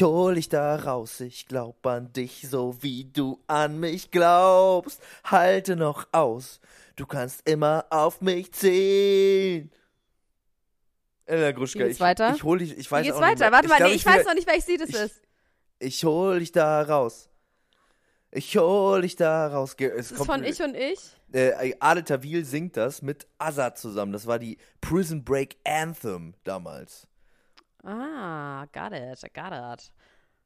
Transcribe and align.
Ich 0.00 0.04
hol 0.04 0.34
dich 0.36 0.48
da 0.48 0.76
raus, 0.76 1.20
ich 1.20 1.46
glaub 1.46 1.86
an 1.86 2.10
dich, 2.14 2.48
so 2.48 2.74
wie 2.82 3.04
du 3.04 3.38
an 3.48 3.78
mich 3.80 4.10
glaubst. 4.10 4.98
Halte 5.24 5.76
noch 5.76 6.08
aus, 6.12 6.58
du 6.96 7.04
kannst 7.04 7.46
immer 7.46 7.84
auf 7.90 8.22
mich 8.22 8.50
zählen. 8.50 9.70
Elena 11.26 11.52
Gruschka, 11.52 11.84
ich, 11.84 12.00
weiter? 12.00 12.32
ich 12.34 12.42
hol 12.42 12.56
dich, 12.60 12.78
ich 12.78 12.90
weiß 12.90 13.02
Wie 13.02 13.08
geht's 13.08 13.18
auch 13.18 13.20
nicht 13.20 13.32
weiter? 13.32 13.44
mehr. 13.44 13.52
Warte 13.52 13.68
mal, 13.68 13.76
glaub, 13.76 13.90
nee, 13.90 13.94
ich 13.96 14.06
weiß 14.06 14.24
noch 14.24 14.32
nicht, 14.32 14.46
welches 14.46 14.68
Lied 14.68 14.80
es 14.80 14.94
ist. 14.94 15.20
Ich 15.80 16.02
hol 16.02 16.38
dich 16.38 16.52
da 16.52 16.80
raus. 16.80 17.28
Ich 18.30 18.56
hol 18.56 19.02
dich 19.02 19.16
da 19.16 19.48
raus. 19.48 19.76
Es 19.78 19.86
Das 19.94 20.10
ist 20.12 20.16
kommt, 20.16 20.30
von 20.30 20.44
Ich 20.44 20.62
und 20.62 20.74
Ich. 20.76 20.98
äh, 21.32 21.74
Adel 21.78 22.04
Tawil 22.04 22.46
singt 22.46 22.78
das 22.78 23.02
mit 23.02 23.26
Azad 23.36 23.76
zusammen. 23.76 24.14
Das 24.14 24.26
war 24.26 24.38
die 24.38 24.56
Prison 24.80 25.24
Break 25.24 25.58
Anthem 25.64 26.32
damals. 26.44 27.06
Ah, 27.82 28.66
got 28.72 28.92
it, 28.92 29.22
got 29.34 29.52
it. 29.52 29.92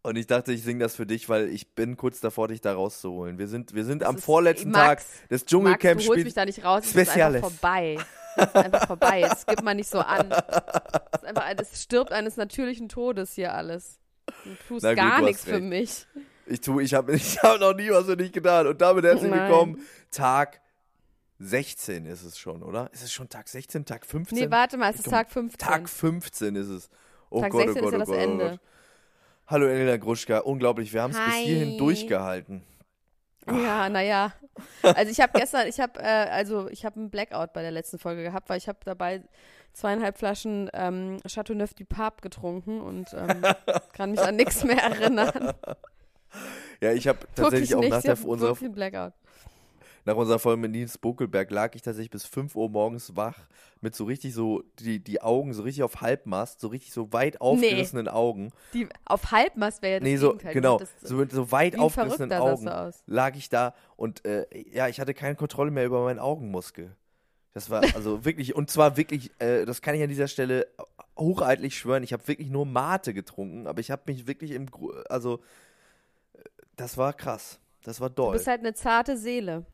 Und 0.03 0.17
ich 0.17 0.27
dachte, 0.27 0.53
ich 0.53 0.63
singe 0.63 0.81
das 0.81 0.95
für 0.97 1.07
dich, 1.07 1.29
weil 1.29 1.49
ich 1.49 1.75
bin 1.75 1.97
kurz 1.97 2.21
davor, 2.21 2.49
dich 2.49 2.61
da 2.61 2.75
rauszuholen. 2.75 3.39
Wir 3.39 3.49
sind, 3.49 3.75
wir 3.75 3.85
sind 3.87 4.03
am 4.05 4.19
vorletzten 4.19 4.71
Max, 4.71 5.07
Tag 5.07 5.29
des 5.31 5.41
Max, 5.43 5.47
Dschungelcamps. 5.51 6.05
du 6.05 6.11
holst 6.11 6.25
mich 6.25 6.35
da 6.35 6.45
nicht 6.45 6.63
raus, 6.65 6.83
es 6.85 6.95
ist 6.95 7.17
einfach 7.17 7.41
vorbei. 7.41 7.99
Es 8.37 8.45
ist 8.47 8.57
einfach 8.57 8.87
vorbei, 8.87 9.21
jetzt 9.21 9.47
gib 9.47 9.63
mal 9.63 9.75
nicht 9.75 9.89
so 9.89 10.01
an. 10.01 10.31
Es, 10.31 11.23
ist 11.23 11.25
einfach, 11.25 11.45
ein- 11.45 11.59
es 11.59 11.83
stirbt 11.83 12.13
eines 12.13 12.37
natürlichen 12.37 12.89
Todes 12.89 13.33
hier 13.33 13.55
alles. 13.55 13.99
Du 14.45 14.51
tust 14.69 14.83
Na 14.83 14.91
gut, 14.91 14.97
gar 14.97 15.13
hast 15.19 15.23
nichts 15.25 15.45
für 15.45 15.61
mich. 15.61 16.07
Ich 16.47 16.61
tue, 16.61 16.83
ich 16.83 16.93
habe 16.93 17.13
ich 17.17 17.39
hab 17.43 17.59
noch 17.61 17.75
nie 17.75 17.89
was 17.91 18.05
für 18.07 18.17
dich 18.17 18.33
getan. 18.33 18.67
Und 18.67 18.81
damit 18.83 19.05
herzlich 19.05 19.31
Nein. 19.31 19.49
willkommen. 19.49 19.81
Tag 20.11 20.61
16 21.39 22.07
ist 22.07 22.23
es 22.25 22.39
schon, 22.39 22.63
oder? 22.63 22.91
Ist 22.93 23.03
es 23.05 23.13
schon 23.13 23.29
Tag 23.29 23.49
16, 23.49 23.85
Tag 23.87 24.05
15? 24.05 24.37
Nee, 24.39 24.51
warte 24.51 24.77
mal, 24.77 24.91
es 24.93 24.97
ist 25.01 25.09
Tag 25.11 25.31
15. 25.31 25.59
Tag 25.59 25.89
15 25.89 26.57
ist 26.57 26.69
es. 26.69 26.91
Oh 27.31 27.41
Tag 27.41 27.51
Gott, 27.51 27.63
16 27.67 27.83
oh 27.83 27.87
ist 27.87 27.93
Gott, 27.93 27.93
ja 27.93 27.97
oh 27.97 28.01
das 28.01 28.09
Gott, 28.09 28.17
oh 28.17 28.21
Ende. 28.21 28.61
Hallo 29.47 29.67
Elena 29.67 29.97
Gruschka, 29.97 30.39
unglaublich, 30.39 30.93
wir 30.93 31.03
haben 31.03 31.11
es 31.11 31.19
bis 31.19 31.35
Hi. 31.35 31.45
hierhin 31.45 31.79
durchgehalten. 31.79 32.63
Ja, 33.47 33.89
naja. 33.89 34.33
Also 34.83 35.11
ich 35.11 35.21
habe 35.21 35.39
gestern, 35.39 35.67
ich 35.67 35.81
habe, 35.81 36.01
äh, 36.01 36.07
also 36.31 36.69
ich 36.69 36.85
habe 36.85 36.97
einen 36.97 37.11
Blackout 37.11 37.53
bei 37.53 37.63
der 37.63 37.73
letzten 37.73 37.99
Folge 37.99 38.23
gehabt, 38.23 38.49
weil 38.49 38.59
ich 38.59 38.69
habe 38.69 38.79
dabei 38.85 39.23
zweieinhalb 39.73 40.17
Flaschen 40.17 40.71
ähm, 40.73 41.19
Chateauneuf 41.27 41.75
du 41.75 41.85
Pape 41.85 42.23
getrunken 42.23 42.81
und 42.81 43.13
ähm, 43.15 43.43
kann 43.93 44.13
mich 44.13 44.21
an 44.21 44.37
nichts 44.37 44.65
mehr 44.65 44.83
erinnern. 44.83 45.53
Ja, 46.81 46.93
ich 46.93 47.07
habe 47.07 47.19
tatsächlich 47.35 47.75
auch 47.75 47.83
nach, 47.83 47.99
ich 47.99 48.05
der, 48.05 48.17
habe 48.17 48.27
unserer, 48.27 48.55
Blackout. 48.55 49.13
Nach 50.05 50.17
unserer 50.17 50.39
Folge 50.39 50.61
mit 50.61 50.71
Nils 50.73 50.99
Buckelberg 50.99 51.51
lag 51.51 51.75
ich 51.75 51.83
tatsächlich 51.83 52.11
bis 52.11 52.25
5 52.27 52.55
Uhr 52.57 52.69
morgens 52.69 53.17
wach 53.17 53.39
mit 53.81 53.95
so 53.95 54.05
richtig 54.05 54.35
so, 54.35 54.63
die, 54.79 54.99
die 55.03 55.21
Augen 55.23 55.53
so 55.55 55.63
richtig 55.63 55.83
auf 55.83 56.01
Halbmast, 56.01 56.61
so 56.61 56.69
richtig 56.69 56.93
so 56.93 57.13
weit 57.13 57.41
aufgerissenen 57.41 58.09
Augen. 58.09 58.51
Die 58.73 58.89
auf 59.05 59.31
Halbmast 59.31 59.83
wäre 59.83 59.95
ja 59.95 60.01
das 60.01 60.05
Nee, 60.05 60.17
so, 60.17 60.31
Gegenteil. 60.31 60.55
genau, 60.55 60.79
Das, 60.79 60.91
so 61.03 61.17
mit 61.17 61.33
so 61.33 61.51
weit 61.53 61.79
aufgerissenen 61.79 62.33
Augen 62.33 62.67
du 62.67 62.75
aus. 62.77 63.03
lag 63.07 63.35
ich 63.37 63.49
da 63.49 63.75
und 63.97 64.25
äh, 64.25 64.47
ja, 64.73 64.89
ich 64.89 65.01
hatte 65.01 65.15
keine 65.15 65.37
Kontrolle 65.37 65.71
mehr 65.71 65.85
über 65.87 66.03
meinen 66.05 66.19
Augenmuskel. 66.19 66.95
Das 67.53 67.71
war 67.71 67.83
also 67.95 68.25
wirklich, 68.25 68.55
und 68.55 68.71
zwar 68.71 68.97
wirklich, 68.97 69.31
äh, 69.39 69.65
das 69.65 69.81
kann 69.83 69.95
ich 69.95 70.03
an 70.03 70.09
dieser 70.09 70.29
Stelle 70.29 70.67
hocheitlich 71.19 71.79
schwören, 71.79 72.03
ich 72.03 72.13
habe 72.13 72.27
wirklich 72.27 72.49
nur 72.51 72.67
Mate 72.67 73.15
getrunken, 73.15 73.67
aber 73.67 73.81
ich 73.81 73.91
habe 73.91 74.03
mich 74.07 74.27
wirklich 74.27 74.51
im, 74.51 74.67
also, 75.09 75.41
äh, 76.35 76.39
das 76.77 76.97
war 76.99 77.13
krass. 77.13 77.59
Das 77.85 78.01
war 78.01 78.09
du 78.09 78.15
doll. 78.17 78.33
bist 78.33 78.47
halt 78.47 78.61
eine 78.61 78.73
zarte 78.75 79.17
Seele. 79.17 79.67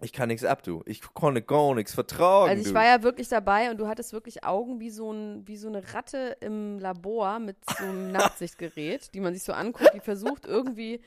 Ich 0.00 0.12
kann 0.12 0.28
nichts 0.28 0.44
abtun. 0.44 0.82
Ich 0.86 1.02
konnte 1.02 1.42
gar 1.42 1.74
nichts 1.74 1.94
vertragen. 1.94 2.50
Also 2.50 2.62
ich 2.62 2.68
du. 2.68 2.74
war 2.74 2.84
ja 2.84 3.02
wirklich 3.02 3.28
dabei 3.28 3.70
und 3.70 3.78
du 3.78 3.88
hattest 3.88 4.12
wirklich 4.12 4.44
Augen 4.44 4.78
wie 4.78 4.90
so, 4.90 5.12
ein, 5.12 5.46
wie 5.46 5.56
so 5.56 5.68
eine 5.68 5.82
Ratte 5.92 6.36
im 6.40 6.78
Labor 6.78 7.38
mit 7.40 7.56
so 7.78 7.84
einem 7.84 8.12
Nachtsichtgerät, 8.12 9.12
die 9.14 9.20
man 9.20 9.34
sich 9.34 9.42
so 9.42 9.52
anguckt, 9.52 9.92
die 9.94 10.00
versucht 10.00 10.46
irgendwie 10.46 11.00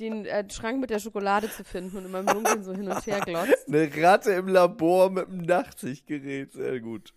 den 0.00 0.26
äh, 0.26 0.44
Schrank 0.50 0.80
mit 0.80 0.90
der 0.90 0.98
Schokolade 0.98 1.50
zu 1.50 1.64
finden 1.64 1.96
und 1.96 2.04
immer 2.04 2.20
im 2.20 2.26
Dunkeln 2.26 2.64
so 2.64 2.72
hin 2.72 2.88
und 2.88 3.06
her 3.06 3.20
glotzt. 3.20 3.68
Eine 3.68 3.90
Ratte 3.96 4.32
im 4.32 4.48
Labor 4.48 5.10
mit 5.10 5.28
einem 5.28 5.42
Nachtsichtgerät, 5.42 6.52
sehr 6.52 6.80
gut. 6.80 7.14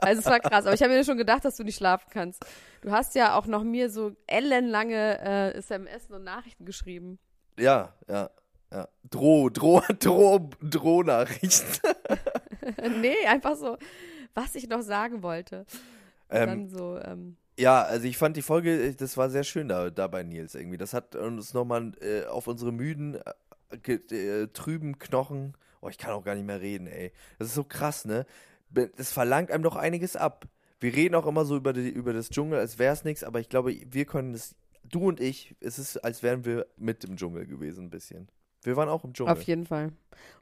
Also 0.00 0.20
es 0.20 0.26
war 0.26 0.40
krass, 0.40 0.66
aber 0.66 0.74
ich 0.74 0.82
habe 0.82 0.92
mir 0.92 1.04
schon 1.04 1.18
gedacht, 1.18 1.44
dass 1.44 1.56
du 1.56 1.62
nicht 1.62 1.76
schlafen 1.76 2.08
kannst. 2.10 2.44
Du 2.80 2.90
hast 2.90 3.14
ja 3.14 3.36
auch 3.36 3.46
noch 3.46 3.62
mir 3.62 3.90
so 3.90 4.16
ellenlange 4.26 5.20
äh, 5.20 5.54
SMS 5.54 6.10
und 6.10 6.24
Nachrichten 6.24 6.64
geschrieben. 6.64 7.18
Ja, 7.58 7.94
ja, 8.08 8.30
ja. 8.72 8.88
Droh, 9.10 9.50
Droh, 9.50 9.82
Droh, 9.98 10.50
Drohnachrichten. 10.60 11.92
nee, 13.00 13.26
einfach 13.26 13.56
so, 13.56 13.76
was 14.34 14.54
ich 14.54 14.68
noch 14.68 14.82
sagen 14.82 15.22
wollte. 15.22 15.66
Ähm, 16.30 16.48
dann 16.48 16.68
so, 16.68 16.98
ähm, 16.98 17.36
Ja, 17.58 17.82
also 17.82 18.06
ich 18.06 18.16
fand 18.16 18.36
die 18.36 18.42
Folge, 18.42 18.70
äh, 18.70 18.94
das 18.94 19.16
war 19.16 19.30
sehr 19.30 19.44
schön 19.44 19.68
da, 19.68 19.90
da 19.90 20.06
bei 20.06 20.22
Nils 20.22 20.54
irgendwie. 20.54 20.78
Das 20.78 20.94
hat 20.94 21.14
uns 21.14 21.52
nochmal 21.52 21.92
äh, 22.00 22.24
auf 22.24 22.46
unsere 22.46 22.72
müden, 22.72 23.18
äh, 23.86 23.92
äh, 23.92 24.48
trüben 24.48 24.98
Knochen. 24.98 25.54
Oh, 25.80 25.88
ich 25.88 25.98
kann 25.98 26.12
auch 26.12 26.24
gar 26.24 26.34
nicht 26.34 26.46
mehr 26.46 26.60
reden, 26.60 26.86
ey. 26.86 27.12
Das 27.38 27.48
ist 27.48 27.54
so 27.54 27.64
krass, 27.64 28.04
ne? 28.04 28.24
Das 28.70 29.12
verlangt 29.12 29.50
einem 29.50 29.64
doch 29.64 29.76
einiges 29.76 30.16
ab. 30.16 30.46
Wir 30.80 30.94
reden 30.94 31.14
auch 31.14 31.26
immer 31.26 31.44
so 31.44 31.56
über, 31.56 31.72
die, 31.72 31.90
über 31.90 32.12
das 32.12 32.30
Dschungel, 32.30 32.58
als 32.58 32.78
wäre 32.78 32.94
es 32.94 33.04
nichts, 33.04 33.22
aber 33.22 33.38
ich 33.38 33.48
glaube, 33.48 33.76
wir 33.86 34.04
können 34.06 34.32
es, 34.32 34.54
du 34.82 35.06
und 35.06 35.20
ich, 35.20 35.54
es 35.60 35.78
ist, 35.78 35.98
als 35.98 36.22
wären 36.22 36.44
wir 36.44 36.66
mit 36.76 37.04
im 37.04 37.16
Dschungel 37.16 37.46
gewesen, 37.46 37.84
ein 37.84 37.90
bisschen. 37.90 38.28
Wir 38.62 38.76
waren 38.76 38.88
auch 38.88 39.04
im 39.04 39.12
Dschungel. 39.12 39.32
Auf 39.32 39.42
jeden 39.42 39.66
Fall. 39.66 39.92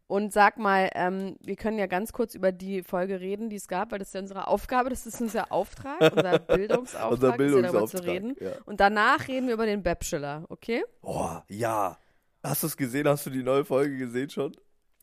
Und 0.07 0.33
sag 0.33 0.59
mal, 0.59 0.91
ähm, 0.95 1.37
wir 1.41 1.55
können 1.55 1.79
ja 1.79 1.87
ganz 1.87 2.13
kurz 2.13 2.35
über 2.35 2.51
die 2.51 2.83
Folge 2.83 3.21
reden, 3.21 3.49
die 3.49 3.55
es 3.57 3.69
gab, 3.69 3.93
weil 3.93 4.01
das 4.01 4.09
ist 4.09 4.15
ja 4.15 4.21
unsere 4.21 4.49
Aufgabe, 4.49 4.91
das 4.91 5.07
ist 5.07 5.21
unser 5.21 5.53
Auftrag, 5.53 6.01
unser 6.01 6.39
Bildungsauftrag, 6.41 7.13
Unser 7.13 7.29
ist 7.29 7.55
ja 7.55 7.63
darüber 7.63 7.87
zu 7.87 7.99
Bildungsauftrag. 7.99 8.07
reden. 8.07 8.37
Ja. 8.41 8.51
Und 8.65 8.81
danach 8.81 9.29
reden 9.29 9.47
wir 9.47 9.55
über 9.55 9.67
den 9.67 9.85
Bachelor, 9.85 10.47
okay? 10.49 10.83
Oh, 11.03 11.37
ja. 11.49 11.97
Hast 12.43 12.63
du 12.65 12.67
es 12.67 12.77
gesehen? 12.77 13.07
Hast 13.07 13.27
du 13.27 13.31
die 13.31 13.45
neue 13.45 13.65
Folge 13.65 13.97
gesehen 13.99 14.31
schon? 14.31 14.57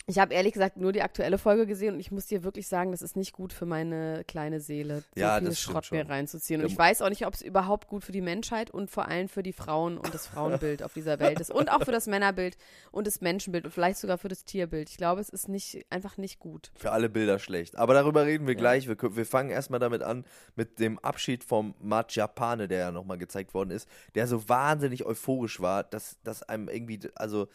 Ich 0.09 0.19
habe 0.19 0.34
ehrlich 0.34 0.53
gesagt 0.53 0.78
nur 0.78 0.94
die 0.94 1.01
aktuelle 1.01 1.38
Folge 1.38 1.68
gesehen 1.68 1.95
und 1.95 2.00
ich 2.00 2.12
muss 2.12 2.28
dir 2.28 2.41
wirklich 2.41 2.69
sagen, 2.69 2.91
das 2.91 3.01
ist 3.01 3.18
nicht 3.18 3.34
gut 3.34 3.51
für 3.51 3.66
meine 3.66 4.23
kleine 4.25 4.62
Seele, 4.62 5.04
so 5.13 5.21
Ja, 5.21 5.38
viel 5.38 5.54
Schrott 5.54 5.92
mir 5.92 6.04
schon. 6.04 6.07
reinzuziehen. 6.07 6.62
Und 6.62 6.68
Ja, 6.68 6.71
ich 6.71 6.77
weiß 6.77 7.01
auch 7.01 7.09
nicht, 7.09 7.27
ob 7.27 7.33
es 7.33 7.42
überhaupt 7.42 7.89
gut 7.89 8.06
für 8.06 8.13
die 8.13 8.21
Menschheit 8.21 8.71
und 8.71 8.89
vor 8.89 9.09
allem 9.09 9.27
für 9.27 9.44
die 9.44 9.51
Frauen 9.51 9.98
und 9.98 10.13
das 10.13 10.25
Frauenbild 10.25 10.81
auf 10.81 10.94
dieser 10.94 11.19
Welt 11.19 11.42
ist. 11.42 11.51
Und 11.51 11.69
auch 11.69 11.83
für 11.83 11.92
das 11.92 12.07
Männerbild 12.07 12.56
und 12.92 13.06
das 13.06 13.19
Menschenbild 13.19 13.65
und 13.65 13.71
vielleicht 13.71 13.98
sogar 13.98 14.18
für 14.18 14.30
das 14.30 14.45
Tierbild. 14.45 14.89
Ich 14.89 14.95
glaube, 14.95 15.19
es 15.19 15.27
ist 15.27 15.50
nicht, 15.50 15.86
einfach 15.89 16.15
nicht 16.15 16.39
gut. 16.39 16.71
Für 16.77 16.92
alle 16.94 17.10
Bilder 17.10 17.38
schlecht. 17.38 17.77
Aber 17.77 17.94
darüber 17.94 18.25
reden 18.25 18.48
wir 18.48 18.53
Ja. 18.53 18.60
gleich. 18.62 18.88
Wir, 18.88 18.95
wir 18.98 19.25
fangen 19.25 19.50
erstmal 19.50 19.81
damit 19.81 20.03
an, 20.03 20.24
mit 20.56 20.80
dem 20.80 21.00
Abschied 21.00 21.44
vom 21.44 21.75
Mat 21.81 22.15
Japane, 22.15 22.69
der 22.69 22.80
ja 22.80 22.92
nochmal 22.94 23.18
gezeigt 23.18 23.53
worden 23.53 23.71
ist, 23.71 23.89
der 24.15 24.27
so 24.27 24.48
wahnsinnig 24.48 25.06
euphorisch 25.06 25.60
war, 25.60 25.83
dass, 25.83 26.15
dass 26.24 26.44
einem 26.44 26.69
irgendwie, 26.69 26.98
also, 27.15 27.50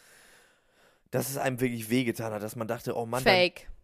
dass 1.12 1.29
es 1.29 1.37
einem 1.37 1.61
wirklich 1.61 1.91
wehgetan 1.91 2.32
hat, 2.32 2.43
dass 2.43 2.56
man 2.56 2.67
dachte, 2.67 2.97
oh 2.97 3.06
Mann, 3.06 3.23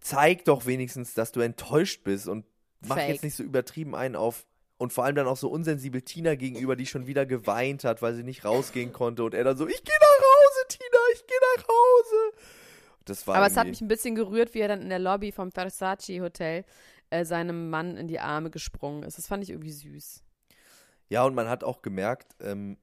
zeig 0.00 0.44
doch 0.46 0.66
wenigstens, 0.66 1.12
dass 1.14 1.30
du 1.30 1.40
enttäuscht 1.40 2.02
bist 2.02 2.26
und 2.26 2.46
mach 2.80 2.96
Fake. 2.96 3.10
jetzt 3.10 3.22
nicht 3.22 3.36
so 3.36 3.44
übertrieben 3.44 3.94
einen 3.94 4.16
auf. 4.16 4.46
Und 4.78 4.92
vor 4.92 5.04
allem 5.04 5.16
dann 5.16 5.26
auch 5.26 5.36
so 5.36 5.50
unsensibel 5.50 6.02
Tina 6.02 6.36
gegenüber, 6.36 6.74
die 6.74 6.86
schon 6.86 7.06
wieder 7.06 7.26
geweint 7.26 7.84
hat, 7.84 8.00
weil 8.00 8.14
sie 8.14 8.22
nicht 8.22 8.44
rausgehen 8.44 8.92
konnte. 8.92 9.24
Und 9.24 9.34
er 9.34 9.44
dann 9.44 9.56
so, 9.56 9.66
ich 9.66 9.84
gehe 9.84 9.94
nach 10.00 10.24
Hause, 10.24 10.68
Tina, 10.68 10.98
ich 11.12 11.26
gehe 11.26 11.36
nach 11.56 11.64
Hause. 11.68 12.36
Das 13.04 13.26
war 13.26 13.36
Aber 13.36 13.46
es 13.46 13.56
hat 13.56 13.66
mich 13.66 13.80
ein 13.80 13.88
bisschen 13.88 14.14
gerührt, 14.14 14.54
wie 14.54 14.60
er 14.60 14.68
dann 14.68 14.80
in 14.80 14.88
der 14.88 15.00
Lobby 15.00 15.32
vom 15.32 15.50
Versace 15.50 16.20
Hotel 16.20 16.64
äh, 17.10 17.24
seinem 17.24 17.68
Mann 17.70 17.96
in 17.96 18.06
die 18.06 18.20
Arme 18.20 18.50
gesprungen 18.50 19.02
ist. 19.02 19.18
Das 19.18 19.26
fand 19.26 19.42
ich 19.42 19.50
irgendwie 19.50 19.72
süß. 19.72 20.22
Ja, 21.08 21.24
und 21.24 21.34
man 21.34 21.48
hat 21.48 21.64
auch 21.64 21.82
gemerkt, 21.82 22.36
ähm, 22.40 22.78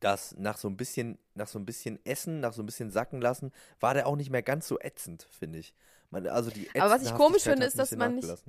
dass 0.00 0.34
nach 0.36 0.56
so 0.56 0.68
ein 0.68 0.76
bisschen, 0.76 1.18
nach 1.34 1.48
so 1.48 1.58
ein 1.58 1.66
bisschen 1.66 1.98
Essen, 2.04 2.40
nach 2.40 2.52
so 2.52 2.62
ein 2.62 2.66
bisschen 2.66 2.90
Sacken 2.90 3.20
lassen, 3.20 3.52
war 3.80 3.94
der 3.94 4.06
auch 4.06 4.16
nicht 4.16 4.30
mehr 4.30 4.42
ganz 4.42 4.68
so 4.68 4.78
ätzend, 4.80 5.28
finde 5.30 5.58
ich. 5.58 5.74
Man, 6.10 6.26
also 6.26 6.50
die 6.50 6.68
Aber 6.78 6.90
was 6.90 7.02
ich 7.02 7.14
komisch 7.14 7.42
finde, 7.42 7.66
ist, 7.66 7.78
dass 7.78 7.90
man 7.96 8.16
nicht-. 8.16 8.44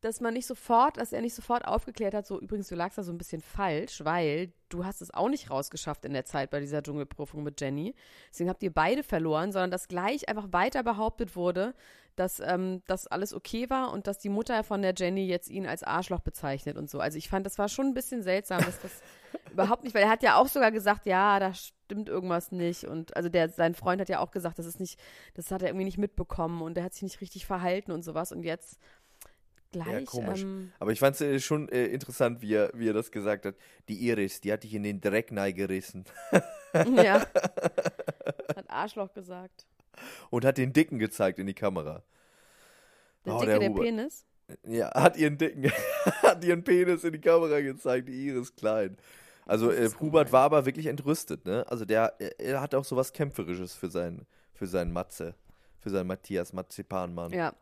Dass 0.00 0.20
man 0.20 0.34
nicht 0.34 0.46
sofort, 0.46 0.96
dass 0.96 1.12
er 1.12 1.20
nicht 1.20 1.34
sofort 1.34 1.66
aufgeklärt 1.66 2.14
hat, 2.14 2.26
so 2.26 2.40
übrigens, 2.40 2.68
du 2.68 2.76
lagst 2.76 2.98
da 2.98 3.02
so 3.02 3.12
ein 3.12 3.18
bisschen 3.18 3.40
falsch, 3.40 4.04
weil 4.04 4.52
du 4.68 4.84
hast 4.84 5.02
es 5.02 5.12
auch 5.12 5.28
nicht 5.28 5.50
rausgeschafft 5.50 6.04
in 6.04 6.12
der 6.12 6.24
Zeit 6.24 6.50
bei 6.50 6.60
dieser 6.60 6.82
Dschungelprüfung 6.82 7.42
mit 7.42 7.60
Jenny. 7.60 7.94
Deswegen 8.30 8.48
habt 8.48 8.62
ihr 8.62 8.72
beide 8.72 9.02
verloren, 9.02 9.50
sondern 9.50 9.70
dass 9.70 9.88
gleich 9.88 10.28
einfach 10.28 10.48
weiter 10.52 10.82
behauptet 10.84 11.34
wurde, 11.34 11.74
dass 12.18 12.40
ähm, 12.40 12.82
das 12.86 13.06
alles 13.06 13.32
okay 13.32 13.70
war 13.70 13.92
und 13.92 14.06
dass 14.06 14.18
die 14.18 14.28
Mutter 14.28 14.64
von 14.64 14.82
der 14.82 14.94
Jenny 14.96 15.26
jetzt 15.26 15.48
ihn 15.48 15.66
als 15.66 15.84
Arschloch 15.84 16.20
bezeichnet 16.20 16.76
und 16.76 16.90
so. 16.90 17.00
Also 17.00 17.16
ich 17.16 17.28
fand, 17.28 17.46
das 17.46 17.58
war 17.58 17.68
schon 17.68 17.86
ein 17.86 17.94
bisschen 17.94 18.22
seltsam, 18.22 18.60
dass 18.64 18.80
das 18.80 19.02
überhaupt 19.52 19.84
nicht, 19.84 19.94
weil 19.94 20.02
er 20.02 20.10
hat 20.10 20.22
ja 20.22 20.36
auch 20.36 20.48
sogar 20.48 20.72
gesagt, 20.72 21.06
ja, 21.06 21.38
da 21.38 21.54
stimmt 21.54 22.08
irgendwas 22.08 22.50
nicht 22.50 22.84
und 22.84 23.16
also 23.16 23.28
der, 23.28 23.48
sein 23.48 23.74
Freund 23.74 24.00
hat 24.00 24.08
ja 24.08 24.18
auch 24.18 24.32
gesagt, 24.32 24.58
das 24.58 24.66
ist 24.66 24.80
nicht, 24.80 24.98
das 25.34 25.50
hat 25.50 25.62
er 25.62 25.68
irgendwie 25.68 25.84
nicht 25.84 25.98
mitbekommen 25.98 26.60
und 26.60 26.76
er 26.76 26.84
hat 26.84 26.92
sich 26.92 27.02
nicht 27.02 27.20
richtig 27.20 27.46
verhalten 27.46 27.92
und 27.92 28.02
sowas 28.02 28.32
und 28.32 28.42
jetzt 28.42 28.78
gleich. 29.72 30.06
komisch. 30.06 30.42
Ähm, 30.42 30.72
Aber 30.78 30.92
ich 30.92 31.00
fand 31.00 31.14
es 31.16 31.20
äh, 31.20 31.40
schon 31.40 31.68
äh, 31.68 31.86
interessant, 31.86 32.40
wie 32.42 32.54
er, 32.54 32.70
wie 32.74 32.88
er 32.88 32.94
das 32.94 33.10
gesagt 33.10 33.46
hat. 33.46 33.54
Die 33.88 34.06
Iris, 34.08 34.40
die 34.40 34.52
hat 34.52 34.62
dich 34.64 34.74
in 34.74 34.82
den 34.82 35.00
Dreck 35.00 35.28
gerissen 35.28 36.04
ja. 36.74 37.20
Hat 38.56 38.68
Arschloch 38.68 39.12
gesagt. 39.12 39.66
und 40.30 40.44
hat 40.44 40.58
den 40.58 40.72
Dicken 40.72 40.98
gezeigt 40.98 41.38
in 41.38 41.46
die 41.46 41.54
Kamera. 41.54 42.02
Der 43.24 43.34
Oh, 43.34 43.38
Dicke, 43.40 43.50
der 43.50 43.58
der, 43.60 43.68
Hubert. 43.70 43.84
Penis. 43.84 44.24
Ja, 44.66 44.90
hat 44.94 45.16
ihren 45.16 45.36
Dicken, 45.36 45.64
hat 46.22 46.42
ihren 46.44 46.64
Penis 46.64 47.04
in 47.04 47.12
die 47.12 47.20
Kamera 47.20 47.60
gezeigt, 47.60 48.08
die 48.08 48.26
Iris 48.28 48.54
klein. 48.54 48.96
Also 49.46 49.70
äh, 49.70 49.90
Hubert 50.00 50.32
war 50.32 50.42
aber 50.42 50.66
wirklich 50.66 50.86
entrüstet, 50.86 51.44
ne? 51.46 51.64
Also 51.68 51.84
der, 51.84 52.14
er, 52.18 52.38
er 52.40 52.60
hat 52.60 52.74
auch 52.74 52.84
sowas 52.84 53.12
Kämpferisches 53.12 53.74
für 53.74 53.90
seinen, 53.90 54.26
für 54.54 54.66
seinen 54.66 54.92
Matze, 54.92 55.34
für 55.80 55.90
seinen 55.90 56.06
Matthias 56.06 56.52
Marzipanmann. 56.52 57.32
Ja. 57.32 57.54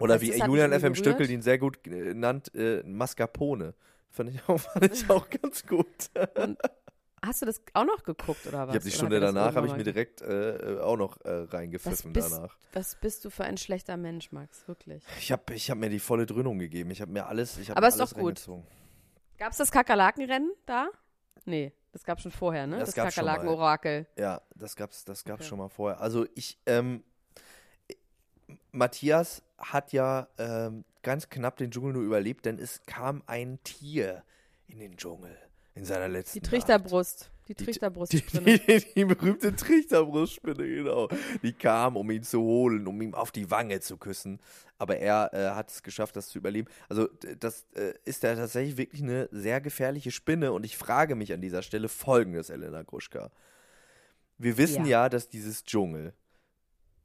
Oder 0.00 0.20
wie 0.20 0.32
Julian 0.36 0.72
FM 0.78 0.94
Stöckel 0.94 1.30
ihn 1.30 1.42
sehr 1.42 1.58
gut 1.58 1.86
äh, 1.86 2.14
nannt, 2.14 2.54
äh, 2.54 2.82
Mascarpone. 2.84 3.74
Fand 4.10 4.30
ich 4.30 4.40
auch, 4.48 4.58
fand 4.72 4.92
ich 4.92 5.08
auch 5.10 5.28
ganz 5.30 5.66
gut. 5.66 5.86
Hast 7.24 7.42
du 7.42 7.46
das 7.46 7.60
auch 7.74 7.84
noch 7.84 8.04
geguckt 8.04 8.46
oder 8.46 8.68
was? 8.68 8.74
Ich 8.74 8.80
habe 8.80 8.90
die 8.90 8.90
Stunde 8.96 9.20
danach, 9.20 9.54
habe 9.54 9.66
ich 9.66 9.76
mir 9.76 9.82
direkt 9.84 10.22
äh, 10.22 10.76
äh, 10.76 10.80
auch 10.80 10.96
noch 10.96 11.20
äh, 11.24 11.42
Was 11.46 11.52
reingepfiffen 11.52 12.12
bist, 12.12 12.32
danach. 12.32 12.56
was 12.72 12.94
bist 12.94 13.24
du 13.24 13.30
für 13.30 13.44
ein 13.44 13.56
schlechter 13.56 13.96
Mensch, 13.96 14.30
Max? 14.30 14.66
Wirklich. 14.68 15.02
Ich 15.18 15.32
habe 15.32 15.52
ich 15.54 15.70
hab 15.70 15.78
mir 15.78 15.90
die 15.90 15.98
volle 15.98 16.26
Dröhnung 16.26 16.58
gegeben. 16.58 16.90
Ich 16.90 17.00
habe 17.00 17.10
mir 17.10 17.26
alles, 17.26 17.58
ich 17.58 17.70
habe 17.70 17.78
Aber 17.78 17.88
ist 17.88 17.98
doch 18.00 18.14
gut. 18.14 18.46
Gab 19.36 19.52
es 19.52 19.58
das 19.58 19.70
Kakerlakenrennen 19.70 20.52
da? 20.66 20.88
Nee, 21.44 21.72
das 21.92 22.04
gab 22.04 22.20
schon 22.20 22.30
vorher, 22.32 22.66
ne? 22.66 22.78
Das 22.78 22.92
Das. 22.94 23.14
Kakerlaken-Orakel. 23.14 24.06
Ja, 24.16 24.40
das 24.54 24.76
gab's, 24.76 25.04
das 25.04 25.24
gab's 25.24 25.40
Okay. 25.42 25.48
schon 25.48 25.58
mal 25.58 25.68
vorher. 25.68 26.00
Also 26.00 26.26
ich, 26.34 26.58
ähm, 26.66 27.02
Matthias 28.72 29.42
hat 29.58 29.92
ja 29.92 30.28
ähm, 30.38 30.84
ganz 31.02 31.28
knapp 31.28 31.56
den 31.56 31.70
Dschungel 31.70 31.92
nur 31.92 32.02
überlebt, 32.02 32.46
denn 32.46 32.58
es 32.58 32.80
kam 32.86 33.22
ein 33.26 33.58
Tier 33.64 34.22
in 34.66 34.78
den 34.78 34.96
Dschungel 34.96 35.36
in 35.74 35.84
seiner 35.84 36.08
letzten 36.08 36.40
Die 36.40 36.48
Trichterbrust. 36.48 37.30
Die 37.48 37.54
Die- 37.54 37.64
Trichterbrust. 37.64 38.12
Die, 38.12 38.20
die, 38.58 38.84
die 38.94 39.04
berühmte 39.06 39.56
Trichterbrustspinne, 39.56 40.66
genau. 40.66 41.08
Die 41.42 41.52
kam, 41.54 41.96
um 41.96 42.10
ihn 42.10 42.22
zu 42.22 42.40
holen, 42.42 42.86
um 42.86 43.00
ihm 43.00 43.14
auf 43.14 43.30
die 43.32 43.50
Wange 43.50 43.80
zu 43.80 43.96
küssen. 43.96 44.38
Aber 44.76 44.98
er 44.98 45.30
äh, 45.32 45.54
hat 45.54 45.70
es 45.70 45.82
geschafft, 45.82 46.14
das 46.16 46.28
zu 46.28 46.38
überleben. 46.38 46.68
Also, 46.90 47.08
das 47.40 47.64
äh, 47.74 47.94
ist 48.04 48.22
ja 48.22 48.34
tatsächlich 48.36 48.76
wirklich 48.76 49.02
eine 49.02 49.28
sehr 49.32 49.60
gefährliche 49.62 50.10
Spinne. 50.10 50.52
Und 50.52 50.64
ich 50.64 50.76
frage 50.76 51.14
mich 51.14 51.32
an 51.32 51.40
dieser 51.40 51.62
Stelle 51.62 51.88
folgendes, 51.88 52.50
Elena 52.50 52.82
Gruschka. 52.82 53.30
Wir 54.36 54.58
wissen 54.58 54.84
Ja. 54.84 55.04
ja, 55.04 55.08
dass 55.08 55.28
dieses 55.30 55.64
Dschungel 55.64 56.12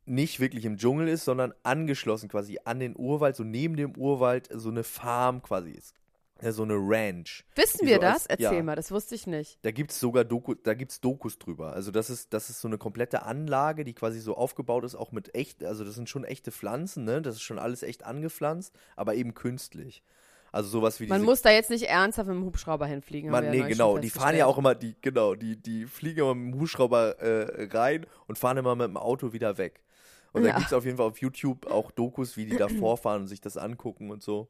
nicht 0.06 0.40
wirklich 0.40 0.66
im 0.66 0.78
Dschungel 0.78 1.08
ist, 1.08 1.26
sondern 1.26 1.54
angeschlossen 1.64 2.30
quasi 2.30 2.60
an 2.66 2.80
den 2.80 2.96
Urwald, 2.98 3.36
so 3.36 3.44
neben 3.44 3.76
dem 3.78 3.96
Urwald 3.98 4.50
so 4.54 4.70
eine 4.70 4.84
Farm 4.84 5.42
quasi 5.42 5.72
ist. 5.72 5.94
Ja, 6.42 6.52
so 6.52 6.64
eine 6.64 6.74
Ranch. 6.76 7.46
Wissen 7.56 7.88
wir 7.88 7.96
so 7.96 8.02
das? 8.02 8.14
als- 8.28 8.42
Erzähl 8.42 8.58
ja. 8.58 8.64
mal, 8.64 8.76
das 8.76 8.92
wusste 8.92 9.16
ich 9.16 9.28
nicht. 9.28 9.60
Da 9.62 9.72
gibt 9.72 9.92
es 9.92 10.00
sogar 10.02 10.26
Doku, 10.26 10.56
da 10.56 10.74
gibt's 10.74 11.00
Dokus 11.00 11.40
drüber. 11.40 11.72
Also 11.72 11.90
das 11.92 12.10
ist, 12.10 12.34
das 12.34 12.50
ist 12.50 12.60
so 12.60 12.68
eine 12.68 12.78
komplette 12.78 13.24
Anlage, 13.24 13.86
die 13.86 13.94
quasi 13.94 14.20
so 14.20 14.36
aufgebaut 14.36 14.84
ist, 14.84 14.96
auch 14.96 15.14
mit 15.14 15.34
echt, 15.36 15.64
also 15.64 15.86
das 15.86 15.96
sind 15.96 16.10
schon 16.10 16.26
echte 16.26 16.52
Pflanzen, 16.52 17.06
ne? 17.06 17.22
Das 17.22 17.36
ist 17.36 17.44
schon 17.44 17.60
alles 17.60 17.82
echt 17.82 18.04
angepflanzt, 18.04 18.74
aber 18.98 19.16
eben 19.16 19.34
künstlich. 19.36 20.04
Also 20.52 20.70
sowas 20.70 21.00
wie 21.00 21.08
Man 21.08 21.22
muss 21.24 21.42
da 21.42 21.50
jetzt 21.50 21.70
nicht 21.70 21.86
ernsthaft 21.90 22.28
mit 22.28 22.36
dem 22.38 22.44
Hubschrauber 22.46 22.88
hinfliegen. 22.88 23.32
man, 23.32 23.46
ja 23.46 23.52
nee, 23.52 23.58
neulich 23.60 23.72
genau. 23.78 23.98
Die 24.00 24.10
fahren 24.10 24.36
ja 24.36 24.46
auch 24.46 24.58
immer, 24.58 24.76
die, 24.76 24.96
genau, 25.02 25.36
die, 25.36 25.56
die 25.56 25.86
fliegen 25.86 26.20
immer 26.20 26.36
mit 26.36 26.54
dem 26.54 26.60
Hubschrauber 26.60 27.20
äh, 27.20 27.68
rein 27.72 28.06
und 28.28 28.38
fahren 28.38 28.58
immer 28.58 28.76
mit 28.76 28.88
dem 28.88 28.98
Auto 28.98 29.32
wieder 29.34 29.58
weg. 29.58 29.82
Und 30.34 30.44
da 30.44 30.50
Ja. 30.50 30.56
gibt 30.56 30.68
es 30.68 30.74
auf 30.74 30.84
jeden 30.86 30.98
Fall 30.98 31.06
auf 31.08 31.20
YouTube 31.20 31.68
auch 31.72 31.92
Dokus, 31.92 32.36
wie 32.38 32.46
die 32.46 32.58
da 32.58 32.68
vorfahren 32.80 33.22
und 33.22 33.28
sich 33.28 33.40
das 33.42 33.56
angucken 33.58 34.12
und 34.12 34.22
so. 34.22 34.50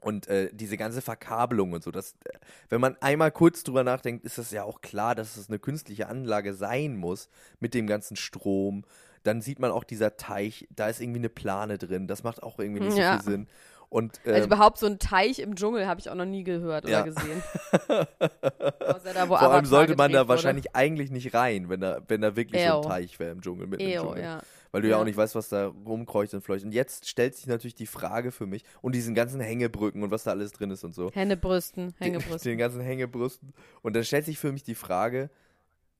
Und 0.00 0.26
äh, 0.28 0.50
diese 0.52 0.76
ganze 0.76 1.00
Verkabelung 1.00 1.72
und 1.72 1.82
so, 1.82 1.90
das, 1.90 2.12
äh, 2.24 2.36
wenn 2.68 2.80
man 2.80 2.96
einmal 3.00 3.30
kurz 3.30 3.62
drüber 3.64 3.84
nachdenkt, 3.84 4.22
ist 4.26 4.36
das 4.36 4.50
ja 4.50 4.62
auch 4.64 4.82
klar, 4.82 5.14
dass 5.14 5.38
es 5.38 5.48
eine 5.48 5.58
künstliche 5.58 6.08
Anlage 6.08 6.52
sein 6.52 6.96
muss 6.96 7.30
mit 7.58 7.72
dem 7.72 7.86
ganzen 7.86 8.16
Strom. 8.16 8.84
Dann 9.22 9.40
sieht 9.40 9.60
man 9.60 9.70
auch 9.70 9.84
dieser 9.84 10.18
Teich, 10.18 10.68
da 10.76 10.88
ist 10.88 11.00
irgendwie 11.00 11.20
eine 11.20 11.30
Plane 11.30 11.78
drin. 11.78 12.06
Das 12.06 12.22
macht 12.22 12.42
auch 12.42 12.58
irgendwie 12.58 12.82
nicht 12.82 12.98
Ja. 12.98 13.12
so 13.16 13.22
viel 13.22 13.32
Sinn. 13.32 13.48
Und 13.88 14.20
Also 14.26 14.38
ähm, 14.40 14.44
überhaupt 14.44 14.76
so 14.78 14.86
ein 14.86 14.98
Teich 14.98 15.38
im 15.38 15.54
Dschungel 15.54 15.86
habe 15.86 16.00
ich 16.00 16.10
auch 16.10 16.14
noch 16.16 16.24
nie 16.26 16.42
gehört 16.44 16.86
Ja. 16.86 17.02
oder 17.02 17.10
gesehen. 17.12 17.42
Außer 17.88 19.14
da, 19.14 19.22
wo 19.28 19.36
Vor 19.36 19.42
allem 19.50 19.64
sollte 19.66 19.96
man 19.96 20.12
da 20.12 20.20
wurde. 20.20 20.28
wahrscheinlich 20.30 20.74
eigentlich 20.74 21.10
nicht 21.10 21.32
rein, 21.34 21.68
wenn 21.68 21.80
da, 21.80 22.00
wenn 22.08 22.20
da 22.20 22.36
wirklich 22.36 22.60
so 22.62 22.68
Ew. 22.68 22.76
ein 22.78 22.82
Teich 22.82 23.18
wäre 23.18 23.30
im 23.32 23.40
Dschungel, 23.40 23.66
mitten 23.66 23.82
im 23.82 23.90
Ew, 23.90 24.02
Dschungel. 24.02 24.22
ja. 24.22 24.42
Weil 24.74 24.82
du 24.82 24.88
ja. 24.88 24.96
Ja. 24.96 25.00
auch 25.00 25.04
nicht 25.04 25.16
weißt, 25.16 25.36
was 25.36 25.50
da 25.50 25.68
rumkreucht 25.68 26.34
und 26.34 26.40
fleucht. 26.40 26.64
Und 26.64 26.72
jetzt 26.72 27.08
stellt 27.08 27.36
sich 27.36 27.46
natürlich 27.46 27.76
die 27.76 27.86
Frage 27.86 28.32
für 28.32 28.44
mich 28.44 28.64
und 28.82 28.96
diesen 28.96 29.14
ganzen 29.14 29.40
Hängebrücken 29.40 30.02
und 30.02 30.10
was 30.10 30.24
da 30.24 30.32
alles 30.32 30.50
drin 30.50 30.72
ist 30.72 30.82
und 30.82 30.96
so. 30.96 31.12
Händebrüsten, 31.12 31.90
Den, 31.90 31.94
Hängebrüsten. 31.98 32.50
den 32.50 32.58
ganzen 32.58 32.80
Hängebrüsten. 32.80 33.54
Und 33.82 33.94
dann 33.94 34.02
stellt 34.02 34.24
sich 34.24 34.36
für 34.36 34.50
mich 34.50 34.64
die 34.64 34.74
Frage, 34.74 35.30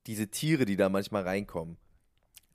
diese 0.09 0.27
Tiere, 0.27 0.65
die 0.65 0.75
da 0.75 0.89
manchmal 0.89 1.23
reinkommen. 1.23 1.77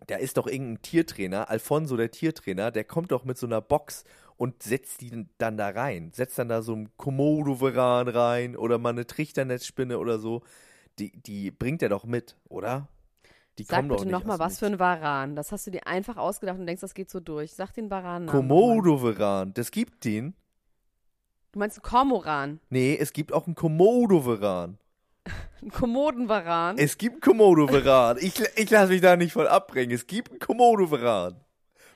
Da 0.08 0.18
ist 0.18 0.36
doch 0.36 0.48
irgendein 0.48 0.82
Tiertrainer, 0.82 1.50
Alfonso 1.50 1.96
der 1.96 2.12
Tiertrainer, 2.12 2.72
der 2.72 2.84
kommt 2.84 3.14
doch 3.14 3.24
mit 3.24 3.38
so 3.38 3.48
einer 3.48 3.62
Box 3.62 4.04
und 4.36 4.62
setzt 4.62 5.00
die 5.00 5.26
dann 5.38 5.56
da 5.56 5.70
rein. 5.70 6.12
Setzt 6.14 6.38
dann 6.38 6.50
da 6.50 6.62
so 6.62 6.74
einen 6.74 6.90
Komodo-Varan 6.98 8.10
rein 8.10 8.58
oder 8.58 8.78
mal 8.78 8.90
eine 8.90 9.08
Trichternetzspinne 9.08 9.98
oder 9.98 10.20
so. 10.20 10.44
Die, 11.00 11.14
die 11.14 11.50
bringt 11.50 11.82
er 11.82 11.88
doch 11.88 12.04
mit, 12.04 12.36
oder? 12.50 12.90
Die 13.60 13.66
Sag 13.66 13.76
kommen 13.76 13.90
bitte 13.90 14.06
nochmal, 14.06 14.40
was 14.40 14.58
für 14.58 14.68
ein 14.68 14.80
Varan. 14.80 15.36
Das 15.36 15.52
hast 15.52 15.68
du 15.68 15.72
dir 15.72 15.86
einfach 15.86 16.16
ausgedacht 16.16 16.58
und 16.58 16.66
denkst, 16.66 16.80
das 16.80 16.94
geht 16.94 17.10
so 17.10 17.20
durch. 17.20 17.54
Sag 17.54 17.74
den 17.74 17.92
Varan. 17.92 18.26
Komodo-Varan, 18.26 19.54
das 19.54 19.72
gibt 19.72 20.06
den. 20.06 20.34
Du 21.52 21.60
meinst 21.60 21.78
einen 21.78 21.84
Kormoran. 21.84 22.60
Nee, 22.70 22.98
es 22.98 23.12
gibt 23.12 23.34
auch 23.34 23.48
einen 23.48 23.56
Komodo-Varan. 23.56 24.78
Einen 25.62 25.72
Kommodenvaran. 25.72 26.78
Es 26.78 26.98
gibt 26.98 27.16
einen 27.16 27.22
Komodo-Varan. 27.22 28.18
Ich, 28.22 28.42
ich 28.56 28.70
lasse 28.70 28.94
mich 28.94 29.02
da 29.02 29.18
nicht 29.18 29.34
von 29.34 29.46
abbringen. 29.46 29.92
Es 29.92 30.08
gibt 30.08 30.30
einen 30.32 30.40
Komodo-Varan. 30.40 31.36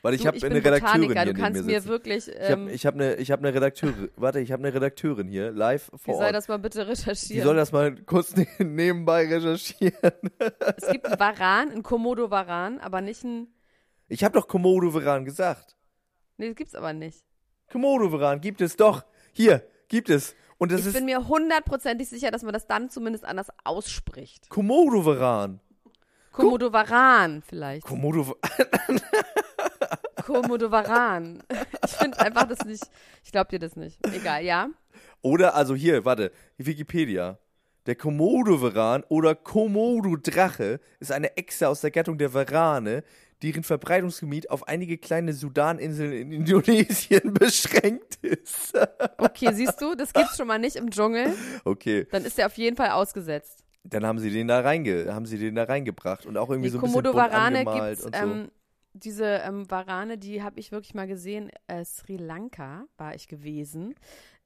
Weil 0.04 0.14
ich 0.16 0.28
habe 0.28 0.38
eine 0.38 0.50
bin 0.50 0.64
Redakteurin 0.64 1.02
Botaniker, 1.08 1.24
hier 1.24 1.34
du 1.34 1.40
kannst 1.40 1.66
mir 1.66 1.72
mir 1.74 1.86
wirklich. 1.86 2.28
Ich 2.28 2.36
habe 2.52 2.62
Ähm, 2.62 2.68
ich 2.68 2.86
hab 2.86 2.94
eine, 2.96 3.16
ich 3.16 3.32
hab 3.32 3.40
eine 3.40 3.54
Redakteurin, 3.54 4.10
warte, 4.18 4.40
ich 4.42 4.52
habe 4.52 4.62
eine 4.64 4.74
Redakteurin 4.76 5.28
hier, 5.28 5.52
live 5.52 5.90
vor 5.96 6.16
soll 6.16 6.26
Ort. 6.26 6.36
das 6.36 6.48
mal 6.50 6.60
bitte 6.60 6.84
Die 6.84 6.90
recherchieren? 6.92 7.44
soll 7.44 7.56
das 7.56 7.72
mal 7.72 7.96
kurz 8.04 8.36
ne- 8.36 8.46
nebenbei 8.60 9.26
recherchieren. 9.28 9.96
es 10.78 10.92
gibt 10.92 11.06
einen 11.08 11.20
Varan, 11.20 11.72
einen 11.72 11.84
Komodo-Varan, 11.84 12.80
aber 12.80 13.02
nicht 13.02 13.24
einen. 13.24 13.48
Ich 14.10 14.24
habe 14.24 14.38
doch 14.38 14.48
Komodo-Varan 14.48 15.26
gesagt. 15.26 15.78
Nee, 16.38 16.48
das 16.50 16.56
gibt's 16.58 16.76
aber 16.76 16.94
nicht. 16.94 17.24
Komodo-Varan 17.72 18.42
gibt 18.42 18.60
es 18.62 18.76
doch. 18.76 19.06
Hier, 19.32 19.66
gibt 19.88 20.10
es. 20.10 20.36
Und 20.58 20.72
das 20.74 20.82
ich 20.82 20.88
ist 20.88 20.94
bin 20.94 21.06
mir 21.06 21.28
hundertprozentig 21.30 22.10
sicher, 22.10 22.30
dass 22.30 22.44
man 22.44 22.54
das 22.54 22.68
dann 22.68 22.90
zumindest 22.90 23.24
anders 23.24 23.48
ausspricht. 23.64 24.50
Komodo-Varan. 24.50 25.62
Komodo-Varan 26.34 27.42
vielleicht. 27.42 27.86
Komodo 27.86 28.36
Komodo-Varan. 30.24 31.44
Ich 31.86 31.92
finde 31.92 32.20
einfach 32.20 32.48
das 32.48 32.66
nicht. 32.66 32.84
Ich 33.24 33.32
glaube 33.32 33.50
dir 33.50 33.60
das 33.60 33.76
nicht. 33.76 34.00
Egal, 34.14 34.44
ja. 34.44 34.70
Oder, 35.22 35.56
also 35.56 35.76
hier, 35.76 36.06
warte, 36.06 36.32
Wikipedia. 36.58 37.38
Der 37.86 37.96
Komodo-Varan 37.96 39.04
oder 39.10 39.36
Komodo-Drache 39.36 40.80
ist 41.00 41.12
eine 41.12 41.36
Echse 41.38 41.68
aus 41.68 41.82
der 41.82 41.92
Gattung 41.92 42.18
der 42.18 42.34
Varane, 42.34 43.04
deren 43.42 43.64
Verbreitungsgebiet 43.64 44.50
auf 44.50 44.68
einige 44.70 44.98
kleine 44.98 45.34
Sudaninseln 45.34 46.14
in 46.14 46.32
Indonesien 46.32 47.34
beschränkt 47.34 48.16
ist. 48.22 48.74
Okay, 49.18 49.52
siehst 49.54 49.82
du, 49.82 49.96
das 49.96 50.14
gibt's 50.14 50.38
schon 50.38 50.48
mal 50.48 50.60
nicht 50.60 50.78
im 50.78 50.90
Dschungel. 50.92 51.34
okay, 51.66 52.08
Dann 52.12 52.24
ist 52.24 52.40
er 52.40 52.46
auf 52.48 52.58
jeden 52.58 52.78
Fall 52.78 52.92
ausgesetzt. 52.92 53.66
dann 53.84 54.06
haben 54.06 54.20
sie 54.20 54.30
den 54.32 54.48
da 54.48 54.62
reinge 54.62 55.14
haben 55.14 55.26
sie 55.26 55.38
den 55.38 55.56
da 55.56 55.66
reingebracht 55.66 56.26
und 56.26 56.38
auch 56.38 56.50
irgendwie 56.50 56.70
Die 56.70 56.72
so 56.72 56.78
ein 56.78 56.82
bisschen 56.84 56.94
bunt 57.04 57.08
Komodo-Varane 57.08 57.60
angemalt 57.60 58.00
gibt's 58.00 58.06
und 58.06 58.16
so. 58.16 58.22
ähm, 58.22 58.52
diese 58.94 59.26
ähm, 59.26 59.70
Warane, 59.70 60.18
die 60.18 60.44
habe 60.44 60.60
ich 60.60 60.72
wirklich 60.72 60.94
mal 60.94 61.08
gesehen. 61.08 61.50
Äh, 61.68 61.84
Sri 61.84 62.18
Lanka 62.18 62.86
war 62.98 63.16
ich 63.16 63.28
gewesen. 63.28 63.96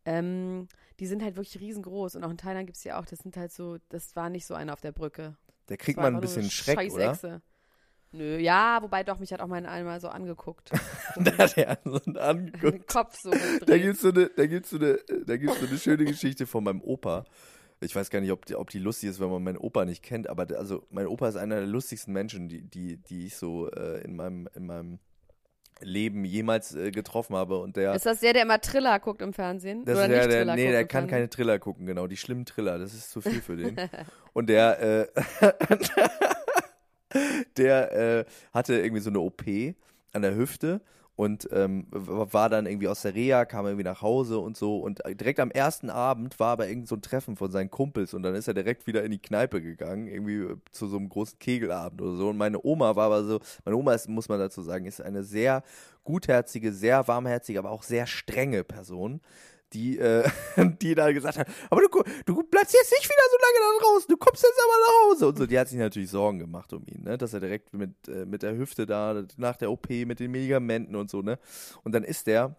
Ähm, 0.06 0.68
die 1.00 1.06
sind 1.06 1.22
halt 1.22 1.36
wirklich 1.36 1.60
riesengroß 1.60 2.16
und 2.16 2.24
auch 2.24 2.32
in 2.32 2.38
Thailand 2.38 2.66
gibt 2.66 2.78
es 2.78 2.84
ja 2.84 3.00
auch, 3.00 3.06
das 3.06 3.20
sind 3.20 3.36
halt 3.36 3.52
so, 3.52 3.78
das 3.90 4.16
war 4.16 4.30
nicht 4.30 4.46
so 4.46 4.54
einer 4.54 4.72
auf 4.72 4.82
der 4.82 4.94
Brücke. 4.94 5.36
Der 5.68 5.76
kriegt 5.76 5.98
man 5.98 6.16
ein 6.16 6.22
bisschen 6.22 6.50
Schreck, 6.50 6.78
oder? 6.78 7.16
Scheißechse. 7.16 7.42
Nö, 8.14 8.38
ja, 8.38 8.82
wobei 8.82 9.04
doch, 9.04 9.20
mich 9.20 9.34
hat 9.34 9.42
auch 9.42 9.48
mal 9.48 9.66
einmal 9.66 10.00
so 10.00 10.08
angeguckt. 10.08 10.72
da 11.18 11.38
hat 11.38 11.58
er 11.58 11.78
so 11.84 12.00
einen 12.06 12.18
angeguckt. 12.18 12.74
Den 12.74 12.86
Kopf 12.88 13.18
so 13.22 13.32
Da 13.66 13.78
gibt's 13.78 14.02
so 14.02 14.10
eine, 14.10 14.30
da 14.30 14.46
gibt's 14.46 14.70
so 14.70 14.78
eine, 14.78 14.98
da 15.26 15.36
gibt's 15.36 15.60
so 15.60 15.68
eine 15.68 15.78
schöne 15.78 16.06
Geschichte 16.06 16.48
von 16.48 16.64
meinem 16.64 16.82
Opa. 16.82 17.26
Ich 17.80 17.96
weiß 17.96 18.10
gar 18.10 18.22
nicht, 18.22 18.32
ob 18.32 18.46
die, 18.46 18.56
ob 18.56 18.70
die 18.70 18.80
lustig 18.80 19.10
ist, 19.10 19.20
wenn 19.20 19.30
man 19.30 19.44
meinen 19.44 19.58
Opa 19.58 19.86
nicht 19.86 20.02
kennt, 20.02 20.28
aber 20.28 20.48
also 20.58 20.86
mein 20.90 21.06
Opa 21.06 21.30
ist 21.30 21.36
einer 21.36 21.58
der 21.58 21.68
lustigsten 21.68 22.12
Menschen, 22.12 22.50
die, 22.50 22.62
die, 22.62 22.98
die 22.98 23.28
ich 23.28 23.36
so 23.36 23.70
äh, 23.70 24.02
in 24.04 24.16
meinem, 24.16 24.50
in 24.56 24.66
meinem 24.66 25.00
Leben 25.82 26.26
jemals 26.26 26.76
äh, 26.76 26.92
getroffen 26.92 27.36
habe. 27.36 27.60
Und 27.60 27.78
der, 27.78 27.94
Ist 27.94 28.06
das 28.06 28.20
der, 28.22 28.34
der 28.34 28.44
immer 28.44 28.60
Triller 28.60 29.00
guckt 29.00 29.22
im 29.22 29.34
Fernsehen? 29.34 29.86
das 29.86 29.96
Oder 29.96 30.06
ist 30.06 30.10
der, 30.10 30.28
der, 30.28 30.38
Triller 30.40 30.56
nee, 30.56 30.72
der 30.72 30.86
kann 30.86 31.02
Fernsehen? 31.02 31.10
keine 31.10 31.30
Triller 31.30 31.60
gucken, 31.60 31.86
genau, 31.86 32.08
die 32.08 32.18
schlimmen 32.18 32.46
Triller, 32.46 32.78
das 32.80 32.94
ist 32.94 33.12
zu 33.12 33.22
viel 33.22 33.42
für 33.42 33.56
den. 33.56 33.76
Und 34.34 34.50
der, 34.50 34.82
äh, 34.82 35.08
der 37.58 37.92
äh, 38.20 38.26
hatte 38.54 38.76
irgendwie 38.80 39.02
so 39.02 39.10
eine 39.10 39.20
OP 39.20 39.44
an 40.14 40.22
der 40.22 40.36
Hüfte 40.36 40.82
und 41.18 41.50
ähm, 41.52 41.88
war 41.90 42.48
dann 42.48 42.68
irgendwie 42.68 42.88
aus 42.88 43.02
der 43.02 43.16
Reha, 43.16 43.46
kam 43.46 43.66
irgendwie 43.66 43.84
nach 43.84 44.04
Hause 44.04 44.38
und 44.38 44.56
so 44.56 44.78
und 44.78 45.02
direkt 45.20 45.40
am 45.40 45.50
ersten 45.50 45.90
Abend 45.90 46.40
war 46.40 46.52
aber 46.52 46.70
irgend 46.70 46.88
so 46.88 46.96
ein 46.96 47.02
Treffen 47.02 47.36
von 47.36 47.50
seinen 47.50 47.72
Kumpels 47.72 48.14
und 48.14 48.22
dann 48.22 48.36
ist 48.36 48.48
er 48.48 48.54
direkt 48.54 48.86
wieder 48.86 49.04
in 49.04 49.10
die 49.10 49.18
Kneipe 49.18 49.60
gegangen, 49.60 50.08
irgendwie 50.08 50.56
zu 50.72 50.88
so 50.88 50.96
einem 50.96 51.10
großen 51.10 51.40
Kegelabend 51.40 52.04
oder 52.04 52.16
so. 52.16 52.30
Und 52.30 52.38
meine 52.38 52.64
Oma 52.64 52.96
war 52.96 53.08
aber 53.08 53.24
so, 53.24 53.40
meine 53.66 53.76
Oma 53.76 53.94
ist, 53.94 54.08
muss 54.08 54.30
man 54.30 54.38
dazu 54.38 54.62
sagen, 54.62 54.86
ist 54.86 55.02
eine 55.02 55.24
sehr 55.24 55.64
gutherzige, 56.04 56.72
sehr 56.72 57.08
warmherzige, 57.08 57.58
aber 57.58 57.72
auch 57.72 57.82
sehr 57.82 58.06
strenge 58.06 58.64
Person, 58.64 59.20
die, 59.74 59.98
äh, 59.98 60.30
die 60.82 60.96
da 60.96 61.12
gesagt 61.12 61.38
hat, 61.38 61.48
aber 61.70 61.82
du, 61.82 61.88
du 62.26 62.44
bleibst 62.44 62.74
jetzt 62.74 62.92
wieder 62.92 63.24
so 63.32 63.38
lange 63.42 63.60
da 63.60 63.86
draußen, 63.86 64.08
du 64.10 64.18
kommst 64.18 64.44
jetzt 64.44 64.60
aber 64.64 64.74
nach 64.82 65.12
Hause 65.12 65.28
und 65.28 65.38
so. 65.38 65.46
Die 65.46 65.60
hat 65.60 65.70
sich 65.70 65.80
natürlich 65.80 66.10
Sorgen 66.10 66.40
gemacht 66.40 66.74
um 66.74 66.84
ihn, 66.88 67.04
ne, 67.04 67.18
dass 67.18 67.34
er 67.34 67.40
direkt 67.40 67.74
mit, 67.74 67.92
äh, 68.08 68.26
mit 68.26 68.44
der 68.44 68.58
Hüfte 68.58 68.86
da, 68.86 69.24
nach 69.38 69.58
der 69.58 69.72
OP, 69.72 69.90
mit 69.90 70.20
den 70.20 70.32
Medikamenten 70.32 70.96
und 70.96 71.10
so, 71.10 71.22
ne. 71.22 71.40
Und 71.84 71.94
dann 71.94 72.04
ist 72.04 72.28
der, 72.28 72.56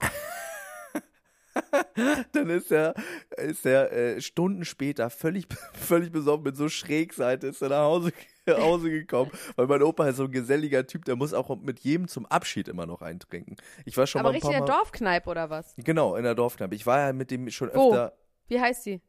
dann 2.32 2.50
ist 2.50 2.72
er, 2.72 2.94
ist 3.36 3.66
er 3.66 3.92
äh, 3.92 4.20
Stunden 4.20 4.64
später 4.64 5.10
völlig, 5.10 5.46
völlig 5.72 6.12
besoffen 6.12 6.44
mit 6.44 6.56
so 6.56 6.68
Schrägseite 6.68 7.48
ist 7.48 7.62
er 7.62 7.70
nach 7.70 7.84
Hause, 7.84 8.12
nach 8.58 8.58
Hause 8.60 8.90
gekommen, 8.90 9.30
weil 9.56 9.66
mein 9.66 9.82
Opa 9.82 10.08
ist 10.08 10.16
so 10.16 10.24
ein 10.24 10.30
geselliger 10.30 10.86
Typ, 10.86 11.04
der 11.04 11.16
muss 11.16 11.32
auch 11.34 11.56
mit 11.60 11.80
jedem 11.80 12.08
zum 12.08 12.26
Abschied 12.26 12.68
immer 12.68 12.86
noch 12.86 13.02
eintrinken. 13.02 13.56
Ich 13.84 13.96
war 13.96 14.06
schon 14.06 14.20
Aber 14.20 14.28
mal 14.28 14.30
ein 14.30 14.34
richtig 14.34 14.50
paar 14.52 14.60
in 14.60 14.66
der 14.66 14.74
Dorfkneipe 14.76 15.30
oder 15.30 15.50
was? 15.50 15.74
Genau, 15.76 16.16
in 16.16 16.24
der 16.24 16.34
Dorfkneipe. 16.34 16.74
Ich 16.74 16.86
war 16.86 16.98
ja 17.06 17.12
mit 17.12 17.30
dem 17.30 17.50
schon 17.50 17.70
Wo? 17.74 17.90
öfter. 17.90 18.12
Wie 18.48 18.60
heißt 18.60 18.86
die? 18.86 19.00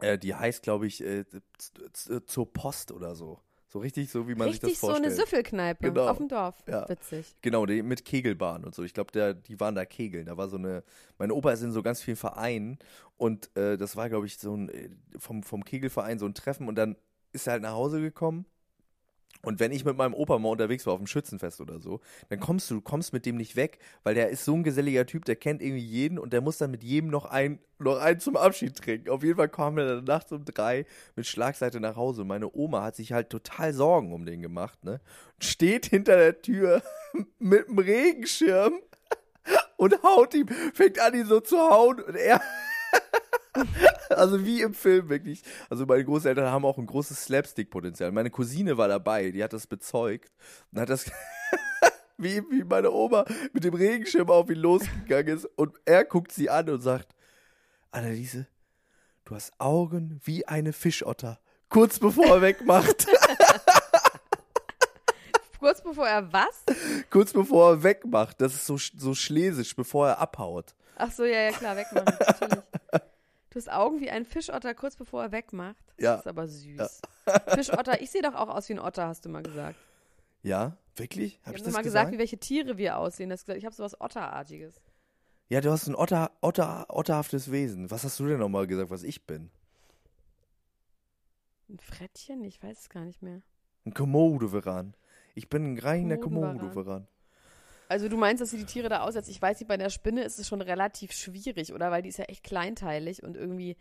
Äh, 0.00 0.18
die 0.18 0.34
heißt, 0.34 0.62
glaube 0.62 0.86
ich, 0.86 1.02
äh, 1.04 1.24
z- 1.58 2.28
zur 2.28 2.52
Post 2.52 2.92
oder 2.92 3.14
so. 3.14 3.40
So 3.68 3.78
richtig 3.78 4.10
so, 4.10 4.28
wie 4.28 4.34
man 4.34 4.48
sich 4.52 4.62
Richtig 4.62 4.72
das 4.74 4.80
so 4.80 4.86
vorstellt. 4.88 5.06
eine 5.06 5.14
Süffelkneipe 5.16 5.86
Genau. 5.88 6.06
auf 6.08 6.18
dem 6.18 6.28
Dorf. 6.28 6.62
Ja. 6.68 6.86
Witzig. 6.90 7.34
Genau, 7.40 7.64
die, 7.64 7.82
mit 7.82 8.04
Kegelbahn 8.04 8.64
und 8.64 8.74
so. 8.74 8.82
Ich 8.82 8.92
glaube, 8.92 9.34
die 9.48 9.60
waren 9.60 9.74
da 9.74 9.86
kegeln. 9.86 10.26
Da 10.26 10.36
war 10.36 10.48
so 10.48 10.58
eine. 10.58 10.84
Mein 11.18 11.30
Opa 11.30 11.52
ist 11.52 11.62
in 11.62 11.72
so 11.72 11.82
ganz 11.82 12.02
vielen 12.02 12.18
Vereinen 12.18 12.78
und 13.16 13.54
äh, 13.56 13.78
das 13.78 13.96
war, 13.96 14.10
glaube 14.10 14.26
ich, 14.26 14.36
so 14.38 14.54
ein 14.54 14.68
äh, 14.68 14.90
vom, 15.18 15.42
vom 15.42 15.64
Kegelverein 15.64 16.18
so 16.18 16.26
ein 16.26 16.34
Treffen 16.34 16.68
und 16.68 16.74
dann 16.74 16.96
ist 17.32 17.46
er 17.46 17.54
halt 17.54 17.62
nach 17.62 17.72
Hause 17.72 18.00
gekommen. 18.02 18.44
Und 19.44 19.58
wenn 19.58 19.72
ich 19.72 19.84
mit 19.84 19.96
meinem 19.96 20.14
Opa 20.14 20.38
mal 20.38 20.50
unterwegs 20.50 20.86
war 20.86 20.92
auf 20.92 21.00
dem 21.00 21.08
Schützenfest 21.08 21.60
oder 21.60 21.80
so, 21.80 22.00
dann 22.28 22.38
kommst 22.38 22.70
du, 22.70 22.80
kommst 22.80 23.12
mit 23.12 23.26
dem 23.26 23.36
nicht 23.36 23.56
weg, 23.56 23.80
weil 24.04 24.14
der 24.14 24.28
ist 24.28 24.44
so 24.44 24.54
ein 24.54 24.62
geselliger 24.62 25.04
Typ, 25.04 25.24
der 25.24 25.34
kennt 25.34 25.60
irgendwie 25.60 25.84
jeden 25.84 26.18
und 26.18 26.32
der 26.32 26.40
muss 26.40 26.58
dann 26.58 26.70
mit 26.70 26.84
jedem 26.84 27.10
noch 27.10 27.24
ein, 27.24 27.58
noch 27.80 27.98
einen 27.98 28.20
zum 28.20 28.36
Abschied 28.36 28.76
trinken. 28.76 29.10
Auf 29.10 29.24
jeden 29.24 29.36
Fall 29.36 29.48
kam 29.48 29.78
er 29.78 29.96
dann 29.96 30.04
nachts 30.04 30.30
um 30.30 30.44
drei 30.44 30.86
mit 31.16 31.26
Schlagseite 31.26 31.80
nach 31.80 31.96
Hause. 31.96 32.24
Meine 32.24 32.54
Oma 32.54 32.82
hat 32.84 32.94
sich 32.94 33.12
halt 33.12 33.30
total 33.30 33.72
Sorgen 33.72 34.12
um 34.12 34.24
den 34.24 34.42
gemacht, 34.42 34.84
ne? 34.84 35.00
Steht 35.40 35.86
hinter 35.86 36.16
der 36.16 36.40
Tür 36.40 36.80
mit 37.40 37.66
dem 37.66 37.78
Regenschirm 37.78 38.74
und 39.76 40.00
haut 40.04 40.34
ihm, 40.34 40.46
fängt 40.72 41.00
an, 41.00 41.14
ihn 41.14 41.26
so 41.26 41.40
zu 41.40 41.58
hauen 41.58 42.00
und 42.00 42.14
er. 42.14 42.40
Also 44.16 44.44
wie 44.44 44.62
im 44.62 44.74
Film 44.74 45.08
wirklich. 45.08 45.42
Also 45.70 45.86
meine 45.86 46.04
Großeltern 46.04 46.50
haben 46.50 46.64
auch 46.64 46.78
ein 46.78 46.86
großes 46.86 47.24
Slapstick-Potenzial. 47.24 48.12
Meine 48.12 48.30
Cousine 48.30 48.76
war 48.76 48.88
dabei, 48.88 49.30
die 49.30 49.42
hat 49.42 49.52
das 49.52 49.66
bezeugt 49.66 50.32
und 50.72 50.80
hat 50.80 50.88
das 50.88 51.10
wie, 52.18 52.42
wie 52.50 52.64
meine 52.64 52.90
Oma 52.90 53.24
mit 53.52 53.64
dem 53.64 53.74
Regenschirm 53.74 54.30
auf 54.30 54.48
ihn 54.50 54.58
losgegangen 54.58 55.36
ist 55.36 55.46
und 55.56 55.76
er 55.84 56.04
guckt 56.04 56.32
sie 56.32 56.48
an 56.50 56.68
und 56.70 56.80
sagt, 56.80 57.14
Anneliese, 57.90 58.46
du 59.24 59.34
hast 59.34 59.52
Augen 59.58 60.20
wie 60.24 60.46
eine 60.46 60.72
Fischotter. 60.72 61.40
Kurz 61.68 61.98
bevor 61.98 62.26
er 62.26 62.42
wegmacht. 62.42 63.06
Kurz 65.58 65.80
bevor 65.80 66.08
er 66.08 66.32
was? 66.32 66.64
Kurz 67.08 67.32
bevor 67.32 67.70
er 67.70 67.82
wegmacht. 67.84 68.40
Das 68.40 68.52
ist 68.52 68.66
so, 68.66 68.76
so 68.76 69.14
schlesisch, 69.14 69.76
bevor 69.76 70.08
er 70.08 70.18
abhaut. 70.18 70.74
Ach 70.96 71.10
so, 71.12 71.24
ja, 71.24 71.42
ja, 71.42 71.52
klar, 71.52 71.76
wegmachen. 71.76 72.16
Natürlich. 72.18 72.58
Du 73.52 73.56
hast 73.58 73.70
Augen 73.70 74.00
wie 74.00 74.10
ein 74.10 74.24
Fischotter 74.24 74.74
kurz 74.74 74.96
bevor 74.96 75.24
er 75.24 75.32
wegmacht. 75.32 75.84
Das 75.98 76.04
Ja. 76.04 76.14
ist 76.16 76.26
aber 76.26 76.48
süß. 76.48 77.00
Fischotter, 77.48 78.00
ich 78.00 78.10
sehe 78.10 78.22
doch 78.22 78.34
auch 78.34 78.48
aus 78.48 78.68
wie 78.68 78.72
ein 78.72 78.78
Otter, 78.78 79.06
hast 79.08 79.24
du 79.26 79.28
mal 79.28 79.42
gesagt. 79.42 79.76
Ja, 80.42 80.78
wirklich? 80.96 81.38
Hab 81.44 81.54
Ich 81.54 81.60
ich 81.60 81.60
habe 81.60 81.64
das 81.64 81.72
mal 81.74 81.82
gesagt? 81.82 81.84
gesagt, 81.84 82.12
wie 82.12 82.18
welche 82.18 82.38
Tiere 82.38 82.78
wir 82.78 82.96
aussehen. 82.96 83.28
Das 83.28 83.46
ich 83.46 83.64
habe 83.66 83.74
sowas 83.74 84.00
Otterartiges. 84.00 84.80
Ja, 85.50 85.60
du 85.60 85.70
hast 85.70 85.86
ein 85.86 85.94
Otter, 85.94 86.30
Otter, 86.40 86.86
otterhaftes 86.88 87.52
Wesen. 87.52 87.90
Was 87.90 88.04
hast 88.04 88.18
du 88.18 88.26
denn 88.26 88.38
nochmal 88.38 88.66
gesagt, 88.66 88.90
was 88.90 89.02
ich 89.02 89.26
bin? 89.26 89.50
Ein 91.68 91.78
Frettchen? 91.78 92.42
Ich 92.44 92.62
weiß 92.62 92.78
es 92.80 92.88
gar 92.88 93.04
nicht 93.04 93.22
mehr. 93.22 93.42
Ein 93.84 93.92
Komodo-Veran. 93.94 94.94
Ich 95.34 95.48
bin 95.50 95.74
ein 95.74 95.78
reiner. 95.78 96.16
Komodo-Veran. 96.16 97.06
Also 97.92 98.08
du 98.08 98.16
meinst, 98.16 98.40
dass 98.40 98.50
sie 98.50 98.56
die 98.56 98.64
Tiere 98.64 98.88
da 98.88 99.00
aussetzt? 99.02 99.28
Ich 99.28 99.40
weiß 99.42 99.60
nicht, 99.60 99.68
bei 99.68 99.76
der 99.76 99.90
Spinne 99.90 100.24
ist 100.24 100.38
es 100.38 100.48
schon 100.48 100.62
relativ 100.62 101.12
schwierig, 101.12 101.74
oder? 101.74 101.90
Weil 101.90 102.00
die 102.02 102.08
ist 102.08 102.16
ja 102.18 102.24
echt 102.24 102.42
kleinteilig 102.42 103.22
und 103.22 103.36
irgendwie. 103.36 103.76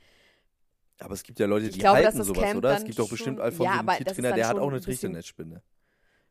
Aber 0.99 1.13
es 1.13 1.23
gibt 1.23 1.39
ja 1.39 1.45
Leute, 1.47 1.69
die 1.69 1.79
glaube, 1.79 1.99
dass 1.99 2.05
halten 2.07 2.17
das 2.19 2.27
sowas, 2.27 2.43
Camp 2.43 2.57
oder? 2.57 2.75
Es 2.75 2.83
gibt 2.83 2.99
doch 2.99 3.09
bestimmt 3.09 3.39
schon- 3.39 3.51
von 3.53 3.65
Ja, 3.65 3.71
so 3.73 3.77
einem 3.79 3.87
das 3.87 3.97
Tiertrainer, 3.97 4.35
der 4.35 4.47
hat 4.49 4.57
auch 4.59 4.69
eine 4.69 4.81
Trichternetzspinne. 4.81 5.61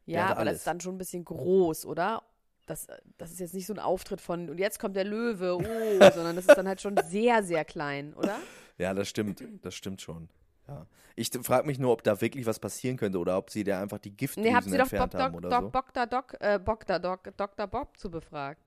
Ja, 0.04 0.26
aber 0.26 0.28
das 0.34 0.38
alles. 0.38 0.56
ist 0.58 0.66
dann 0.66 0.80
schon 0.80 0.94
ein 0.96 0.98
bisschen 0.98 1.24
groß, 1.24 1.86
oder? 1.86 2.22
Das, 2.66 2.86
das 3.16 3.32
ist 3.32 3.40
jetzt 3.40 3.54
nicht 3.54 3.66
so 3.66 3.72
ein 3.72 3.78
Auftritt 3.78 4.20
von, 4.20 4.50
und 4.50 4.58
jetzt 4.58 4.78
kommt 4.78 4.94
der 4.94 5.04
Löwe, 5.04 5.56
oh, 5.56 6.10
sondern 6.12 6.36
das 6.36 6.46
ist 6.46 6.54
dann 6.56 6.68
halt 6.68 6.80
schon 6.82 6.94
sehr, 7.08 7.42
sehr 7.42 7.64
klein, 7.64 8.12
oder? 8.14 8.38
Ja, 8.78 8.94
das 8.94 9.08
stimmt. 9.10 9.42
Das 9.62 9.74
stimmt 9.74 10.00
schon. 10.00 10.28
Ja. 10.70 10.86
Ich 11.16 11.30
frage 11.42 11.66
mich 11.66 11.78
nur, 11.78 11.92
ob 11.92 12.02
da 12.02 12.20
wirklich 12.20 12.46
was 12.46 12.58
passieren 12.58 12.96
könnte 12.96 13.18
oder 13.18 13.36
ob 13.36 13.50
sie 13.50 13.64
da 13.64 13.82
einfach 13.82 13.98
die 13.98 14.16
Giftdrüsen 14.16 14.50
Nee, 14.50 14.54
habt 14.56 14.66
ihr 14.68 14.72
doch 14.78 14.84
entfernt 14.92 15.12
Bob 15.12 15.20
haben 15.20 15.32
Doc, 15.32 15.44
oder 15.44 15.50
Doc, 15.50 15.62
so. 15.62 15.70
Dr. 15.70 16.06
Doc, 16.06 16.36
äh, 16.40 16.58
Dr. 16.60 16.98
Doc, 16.98 17.36
Dr. 17.36 17.66
Bob 17.66 17.96
zu 17.98 18.10
befragt. 18.10 18.62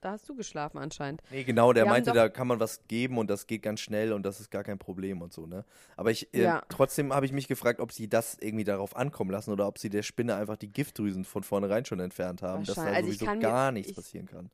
Da 0.00 0.12
hast 0.12 0.28
du 0.28 0.36
geschlafen 0.36 0.78
anscheinend. 0.78 1.20
Nee, 1.32 1.42
genau, 1.42 1.72
der 1.72 1.84
Wir 1.84 1.90
meinte, 1.90 2.12
da 2.12 2.28
kann 2.28 2.46
man 2.46 2.60
was 2.60 2.86
geben 2.86 3.18
und 3.18 3.28
das 3.28 3.48
geht 3.48 3.62
ganz 3.62 3.80
schnell 3.80 4.12
und 4.12 4.22
das 4.24 4.38
ist 4.38 4.50
gar 4.52 4.62
kein 4.62 4.78
Problem 4.78 5.20
und 5.20 5.32
so, 5.32 5.46
ne? 5.46 5.64
Aber 5.96 6.12
ich, 6.12 6.32
äh, 6.32 6.42
Ja. 6.42 6.62
trotzdem 6.68 7.12
habe 7.12 7.26
ich 7.26 7.32
mich 7.32 7.48
gefragt, 7.48 7.80
ob 7.80 7.90
sie 7.90 8.08
das 8.08 8.36
irgendwie 8.40 8.62
darauf 8.62 8.94
ankommen 8.94 9.32
lassen 9.32 9.50
oder 9.50 9.66
ob 9.66 9.78
sie 9.78 9.88
der 9.88 10.02
Spinne 10.04 10.36
einfach 10.36 10.56
die 10.56 10.72
Giftdrüsen 10.72 11.24
von 11.24 11.42
vornherein 11.42 11.84
schon 11.84 11.98
entfernt 11.98 12.40
haben, 12.42 12.62
dass 12.64 12.76
da. 12.76 12.84
Also 12.84 13.10
sowieso 13.10 13.26
gar 13.40 13.72
nichts 13.72 13.90
ich- 13.90 13.96
passieren 13.96 14.26
kann. 14.26 14.48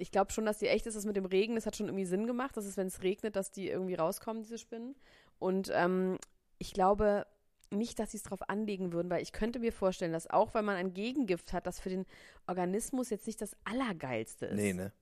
Ich 0.00 0.12
glaube 0.12 0.30
schon, 0.32 0.46
dass 0.46 0.58
die 0.58 0.68
echt 0.68 0.86
ist. 0.86 0.94
Das 0.94 1.04
mit 1.04 1.16
dem 1.16 1.24
Regen, 1.26 1.56
das 1.56 1.66
hat 1.66 1.74
schon 1.76 1.86
irgendwie 1.86 2.04
Sinn 2.06 2.26
gemacht. 2.28 2.56
Das 2.56 2.64
ist, 2.66 2.76
wenn 2.76 2.86
es 2.86 3.02
regnet, 3.02 3.34
dass 3.34 3.50
die 3.50 3.68
irgendwie 3.68 3.96
rauskommen, 3.96 4.44
diese 4.44 4.56
Spinnen. 4.56 4.94
Und 5.38 5.70
ähm, 5.74 6.18
ich 6.58 6.72
glaube 6.72 7.26
nicht, 7.70 7.98
dass 7.98 8.12
sie 8.12 8.16
es 8.16 8.22
drauf 8.22 8.48
anlegen 8.48 8.92
würden, 8.92 9.10
weil 9.10 9.22
ich 9.22 9.32
könnte 9.32 9.58
mir 9.58 9.72
vorstellen, 9.72 10.12
dass 10.12 10.28
auch, 10.28 10.54
weil 10.54 10.62
man 10.62 10.76
ein 10.76 10.94
Gegengift 10.94 11.52
hat, 11.52 11.66
das 11.66 11.80
für 11.80 11.90
den 11.90 12.06
Organismus 12.46 13.10
jetzt 13.10 13.26
nicht 13.26 13.40
das 13.42 13.54
Allergeilste 13.64 14.46
ist. 14.46 14.56
Nee, 14.56 14.72
ne? 14.72 14.92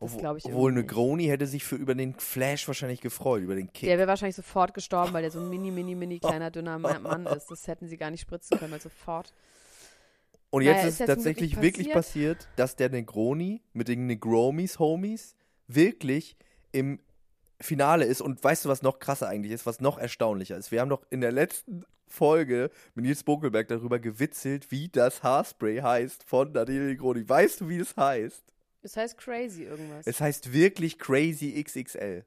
Das 0.00 0.10
Obwohl- 0.10 0.20
glaub 0.20 0.36
ich 0.36 0.44
Obwohl 0.44 0.70
eine. 0.72 0.84
Groni 0.86 1.24
hätte 1.26 1.46
sich 1.46 1.64
für 1.64 1.74
über 1.76 1.94
den 1.96 2.14
Flash 2.14 2.68
wahrscheinlich 2.68 3.00
gefreut, 3.00 3.42
über 3.42 3.56
den 3.56 3.72
Kick. 3.72 3.88
Der 3.88 3.98
wäre 3.98 4.06
wahrscheinlich 4.06 4.36
sofort 4.36 4.72
gestorben, 4.74 5.12
weil 5.12 5.22
der 5.22 5.30
so 5.32 5.40
ein 5.40 5.48
mini, 5.50 5.70
mini, 5.72 5.94
mini 5.96 6.18
kleiner, 6.20 6.50
dünner 6.52 6.78
Ma- 6.78 6.98
Mann 7.00 7.26
ist. 7.26 7.50
Das 7.50 7.66
hätten 7.66 7.88
sie 7.88 7.96
gar 7.96 8.10
nicht 8.10 8.20
spritzen 8.20 8.58
können, 8.58 8.70
weil 8.72 8.80
sofort. 8.80 9.32
Und 10.50 10.62
Naja, 10.64 10.76
jetzt 10.76 10.84
ist 10.84 10.92
ist 10.94 10.98
jetzt 11.00 11.08
tatsächlich 11.08 11.56
wirklich 11.56 11.86
wirklich 11.86 11.92
passiert, 11.94 12.48
dass 12.56 12.76
der 12.76 12.90
Negroni 12.90 13.60
mit 13.72 13.88
den 13.88 14.06
Negromis, 14.06 14.78
Homies, 14.78 15.34
wirklich 15.66 16.36
im 16.70 17.00
Finale 17.60 18.04
ist. 18.04 18.20
Und 18.20 18.42
weißt 18.42 18.64
du, 18.64 18.68
was 18.68 18.82
noch 18.82 18.98
krasser 18.98 19.28
eigentlich 19.28 19.52
ist, 19.52 19.66
was 19.66 19.80
noch 19.80 19.98
erstaunlicher 19.98 20.56
ist? 20.56 20.70
Wir 20.70 20.80
haben 20.80 20.88
doch 20.90 21.02
in 21.10 21.20
der 21.20 21.32
letzten 21.32 21.84
Folge 22.06 22.70
mit 22.94 23.04
Nils 23.04 23.22
Bokelberg 23.22 23.68
darüber 23.68 23.98
gewitzelt, 23.98 24.70
wie 24.70 24.88
das 24.88 25.22
Haarspray 25.22 25.78
heißt 25.80 26.24
von 26.24 26.52
Daniel 26.54 26.86
Negroni. 26.86 27.28
Weißt 27.28 27.60
du, 27.60 27.68
wie 27.68 27.78
es 27.78 27.96
heißt? 27.96 28.42
Das 28.82 28.96
heißt 28.96 29.18
crazy 29.18 29.64
irgendwas. 29.64 30.06
Es 30.06 30.20
heißt 30.20 30.52
wirklich 30.52 30.98
Crazy 30.98 31.62
XXL. 31.62 32.24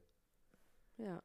ja. 0.98 1.22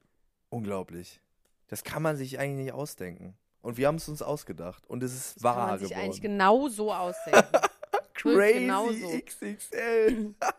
Unglaublich. 0.49 1.19
Das 1.67 1.83
kann 1.83 2.01
man 2.01 2.15
sich 2.15 2.39
eigentlich 2.39 2.65
nicht 2.67 2.73
ausdenken. 2.73 3.35
Und 3.61 3.75
wir 3.75 3.87
haben 3.87 3.95
es 3.97 4.07
uns 4.07 4.21
ausgedacht. 4.21 4.87
Und 4.87 5.03
es 5.03 5.13
ist 5.13 5.33
Kann 5.35 5.43
wahr 5.43 5.67
man 5.67 5.79
sich 5.79 5.89
geworden. 5.89 6.05
eigentlich 6.05 6.21
genau 6.21 6.69
so 6.69 6.93
ausdenken. 6.93 7.59
Crazy 8.13 8.53
genauso. 8.61 9.19
XXL. 9.19 10.33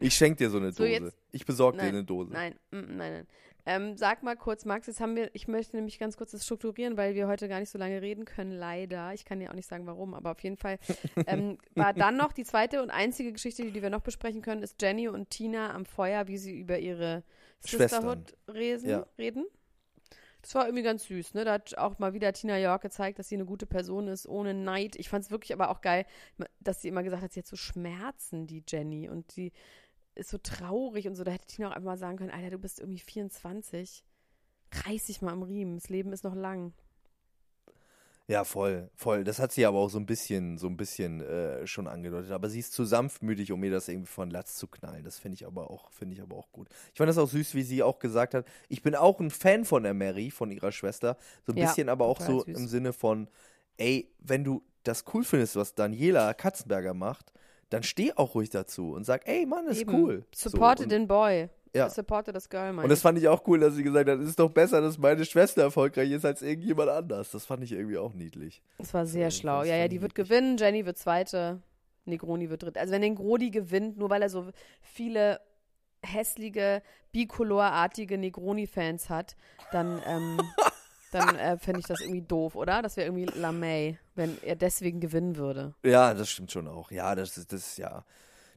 ich 0.00 0.14
schenke 0.14 0.36
dir 0.38 0.50
so 0.50 0.58
eine 0.58 0.72
So, 0.72 0.84
Dose. 0.84 0.90
jetzt- 0.92 1.16
ich 1.32 1.44
besorge 1.46 1.78
dir 1.78 1.84
eine 1.84 2.04
Dose. 2.04 2.32
Nein, 2.32 2.54
mm, 2.70 2.76
nein, 2.76 2.96
nein. 2.96 3.26
Ähm, 3.66 3.96
sag 3.96 4.22
mal 4.22 4.36
kurz, 4.36 4.66
Max, 4.66 4.86
jetzt 4.88 5.00
haben 5.00 5.16
wir, 5.16 5.30
ich 5.32 5.48
möchte 5.48 5.74
nämlich 5.76 5.98
ganz 5.98 6.18
kurz 6.18 6.32
das 6.32 6.44
strukturieren, 6.44 6.98
weil 6.98 7.14
wir 7.14 7.26
heute 7.28 7.48
gar 7.48 7.60
nicht 7.60 7.70
so 7.70 7.78
lange 7.78 8.02
reden 8.02 8.26
können, 8.26 8.52
leider. 8.52 9.14
Ich 9.14 9.24
kann 9.24 9.40
ja 9.40 9.48
auch 9.48 9.54
nicht 9.54 9.66
sagen, 9.68 9.86
warum, 9.86 10.12
aber 10.12 10.32
auf 10.32 10.40
jeden 10.40 10.58
Fall 10.58 10.78
ähm, 11.26 11.56
war 11.74 11.94
dann 11.94 12.18
noch 12.18 12.32
die 12.34 12.44
zweite 12.44 12.82
und 12.82 12.90
einzige 12.90 13.32
Geschichte, 13.32 13.70
die 13.72 13.80
wir 13.82 13.88
noch 13.88 14.02
besprechen 14.02 14.42
können, 14.42 14.62
ist 14.62 14.82
Jenny 14.82 15.08
und 15.08 15.30
Tina 15.30 15.72
am 15.74 15.86
Feuer, 15.86 16.28
wie 16.28 16.36
sie 16.36 16.58
über 16.58 16.78
ihre. 16.78 17.22
Sisterhood 17.60 18.34
resen, 18.46 18.90
Ja. 18.90 19.06
reden. 19.16 19.46
Das 20.44 20.54
war 20.54 20.66
irgendwie 20.66 20.82
ganz 20.84 21.04
süß, 21.04 21.32
ne? 21.32 21.46
Da 21.46 21.54
hat 21.54 21.78
auch 21.78 21.98
mal 21.98 22.12
wieder 22.12 22.30
Tina 22.34 22.58
York 22.58 22.82
gezeigt, 22.82 23.18
dass 23.18 23.30
sie 23.30 23.34
eine 23.34 23.46
gute 23.46 23.64
Person 23.64 24.08
ist, 24.08 24.28
ohne 24.28 24.52
Neid. 24.52 24.94
Ich 24.94 25.08
fand 25.08 25.24
es 25.24 25.30
wirklich 25.30 25.54
aber 25.54 25.70
auch 25.70 25.80
geil, 25.80 26.04
dass 26.60 26.82
sie 26.82 26.88
immer 26.88 27.02
gesagt 27.02 27.22
hat, 27.22 27.32
sie 27.32 27.40
hat 27.40 27.46
so 27.46 27.56
Schmerzen, 27.56 28.46
die 28.46 28.62
Jenny. 28.68 29.08
Und 29.08 29.32
sie 29.32 29.52
ist 30.14 30.28
so 30.28 30.36
traurig 30.36 31.08
und 31.08 31.14
so. 31.14 31.24
Da 31.24 31.30
hätte 31.30 31.46
Tina 31.46 31.68
auch 31.68 31.72
einfach 31.72 31.92
mal 31.92 31.96
sagen 31.96 32.18
können, 32.18 32.30
Alter, 32.30 32.50
du 32.50 32.58
bist 32.58 32.78
irgendwie 32.78 32.98
24. 32.98 34.04
Reiß 34.86 35.06
dich 35.06 35.22
mal 35.22 35.32
am 35.32 35.42
Riemen. 35.42 35.76
Das 35.76 35.88
Leben 35.88 36.12
ist 36.12 36.24
noch 36.24 36.34
lang. 36.34 36.74
Ja, 38.26 38.44
voll, 38.44 38.88
voll. 38.94 39.22
Das 39.22 39.38
hat 39.38 39.52
sie 39.52 39.66
aber 39.66 39.78
auch 39.78 39.90
so 39.90 39.98
ein 39.98 40.06
bisschen, 40.06 40.56
so 40.56 40.66
ein 40.66 40.78
bisschen 40.78 41.20
äh, 41.20 41.66
schon 41.66 41.86
angedeutet. 41.86 42.30
Aber 42.32 42.48
sie 42.48 42.60
ist 42.60 42.72
zu 42.72 42.84
sanftmütig, 42.86 43.52
um 43.52 43.60
mir 43.60 43.70
das 43.70 43.86
irgendwie 43.88 44.10
von 44.10 44.30
Latz 44.30 44.56
zu 44.56 44.66
knallen. 44.66 45.04
Das 45.04 45.18
finde 45.18 45.34
ich 45.34 45.46
aber 45.46 45.70
auch, 45.70 45.90
finde 45.90 46.14
ich 46.16 46.22
aber 46.22 46.34
auch 46.36 46.50
gut. 46.50 46.68
Ich 46.92 46.96
fand 46.98 47.08
das 47.10 47.18
auch 47.18 47.28
süß, 47.28 47.54
wie 47.54 47.62
sie 47.62 47.82
auch 47.82 47.98
gesagt 47.98 48.32
hat. 48.32 48.46
Ich 48.70 48.80
bin 48.82 48.94
auch 48.94 49.20
ein 49.20 49.30
Fan 49.30 49.66
von 49.66 49.82
der 49.82 49.92
Mary, 49.92 50.30
von 50.30 50.50
ihrer 50.50 50.72
Schwester. 50.72 51.18
So 51.46 51.52
ein 51.52 51.58
Ja, 51.58 51.66
bisschen 51.66 51.90
aber 51.90 52.06
auch 52.06 52.18
so 52.18 52.42
süß. 52.44 52.56
im 52.56 52.66
Sinne 52.66 52.94
von, 52.94 53.28
ey, 53.76 54.10
wenn 54.20 54.42
du 54.42 54.62
das 54.84 55.04
cool 55.12 55.22
findest, 55.24 55.56
was 55.56 55.74
Daniela 55.74 56.32
Katzenberger 56.32 56.94
macht, 56.94 57.30
dann 57.68 57.82
steh 57.82 58.12
auch 58.14 58.34
ruhig 58.34 58.48
dazu 58.48 58.92
und 58.92 59.04
sag, 59.04 59.28
ey 59.28 59.44
Mann, 59.44 59.66
ist 59.66 59.80
Eben. 59.82 59.92
cool. 59.92 60.24
Supporte 60.34 60.84
so, 60.84 60.88
den 60.88 61.08
Boy. 61.08 61.50
Ja. 61.74 61.90
Supporte 61.90 62.32
das 62.32 62.48
Girl, 62.48 62.72
mein 62.72 62.84
und 62.84 62.88
das 62.88 63.02
fand 63.02 63.18
ich 63.18 63.26
auch 63.26 63.42
cool, 63.48 63.58
dass 63.58 63.74
sie 63.74 63.82
gesagt 63.82 64.08
hat, 64.08 64.20
es 64.20 64.28
ist 64.28 64.38
doch 64.38 64.50
besser, 64.50 64.80
dass 64.80 64.96
meine 64.96 65.24
Schwester 65.24 65.62
erfolgreich 65.62 66.10
ist 66.12 66.24
als 66.24 66.40
irgendjemand 66.40 66.88
anders. 66.88 67.32
Das 67.32 67.44
fand 67.44 67.64
ich 67.64 67.72
irgendwie 67.72 67.98
auch 67.98 68.14
niedlich. 68.14 68.62
Das 68.78 68.94
war 68.94 69.06
sehr 69.06 69.26
Das 69.26 69.36
schlau. 69.36 69.64
Ja, 69.64 69.74
ja, 69.74 69.88
die 69.88 70.00
wird 70.00 70.14
gewinnen, 70.14 70.56
Jenny 70.56 70.86
wird 70.86 70.98
zweite, 70.98 71.60
Negroni 72.04 72.48
wird 72.48 72.62
dritte. 72.62 72.78
Also 72.78 72.92
wenn 72.92 73.00
Negroni 73.00 73.50
gewinnt, 73.50 73.98
nur 73.98 74.08
weil 74.08 74.22
er 74.22 74.28
so 74.28 74.50
viele 74.82 75.40
hässliche, 76.04 76.82
bicolorartige 77.12 78.18
Negroni-Fans 78.18 79.08
hat, 79.10 79.36
dann, 79.72 80.00
ähm, 80.06 80.40
dann 81.12 81.36
äh, 81.36 81.58
fände 81.58 81.80
ich 81.80 81.86
das 81.86 82.00
irgendwie 82.00 82.22
doof, 82.22 82.54
oder? 82.54 82.82
Das 82.82 82.96
wäre 82.96 83.08
irgendwie 83.08 83.24
LaMay, 83.38 83.98
wenn 84.14 84.38
er 84.42 84.56
deswegen 84.56 85.00
gewinnen 85.00 85.36
würde. 85.36 85.74
Ja, 85.84 86.14
das 86.14 86.30
stimmt 86.30 86.52
schon 86.52 86.68
auch. 86.68 86.90
Ja, 86.90 87.14
das 87.14 87.36
ist, 87.36 87.52
das 87.52 87.66
ist 87.66 87.78
ja. 87.78 88.04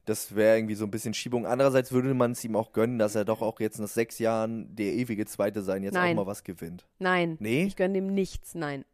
Das 0.08 0.34
wäre 0.34 0.56
irgendwie 0.56 0.74
so 0.74 0.86
ein 0.86 0.90
bisschen 0.90 1.12
Schiebung. 1.12 1.44
Andererseits 1.44 1.92
würde 1.92 2.14
man 2.14 2.32
es 2.32 2.42
ihm 2.42 2.56
auch 2.56 2.72
gönnen, 2.72 2.98
dass 2.98 3.14
er 3.14 3.26
doch 3.26 3.42
auch 3.42 3.60
jetzt 3.60 3.78
nach 3.78 3.88
sechs 3.88 4.18
Jahren 4.18 4.74
der 4.74 4.94
ewige 4.94 5.26
Zweite 5.26 5.60
sein 5.60 5.82
jetzt 5.82 5.92
Nein. 5.92 6.16
auch 6.16 6.24
mal 6.24 6.26
was 6.26 6.44
gewinnt. 6.44 6.86
Nein. 6.98 7.36
Nee? 7.40 7.64
Ich 7.64 7.76
gönne 7.76 7.92
dem 7.92 8.06
nichts, 8.14 8.54
nein. 8.54 8.86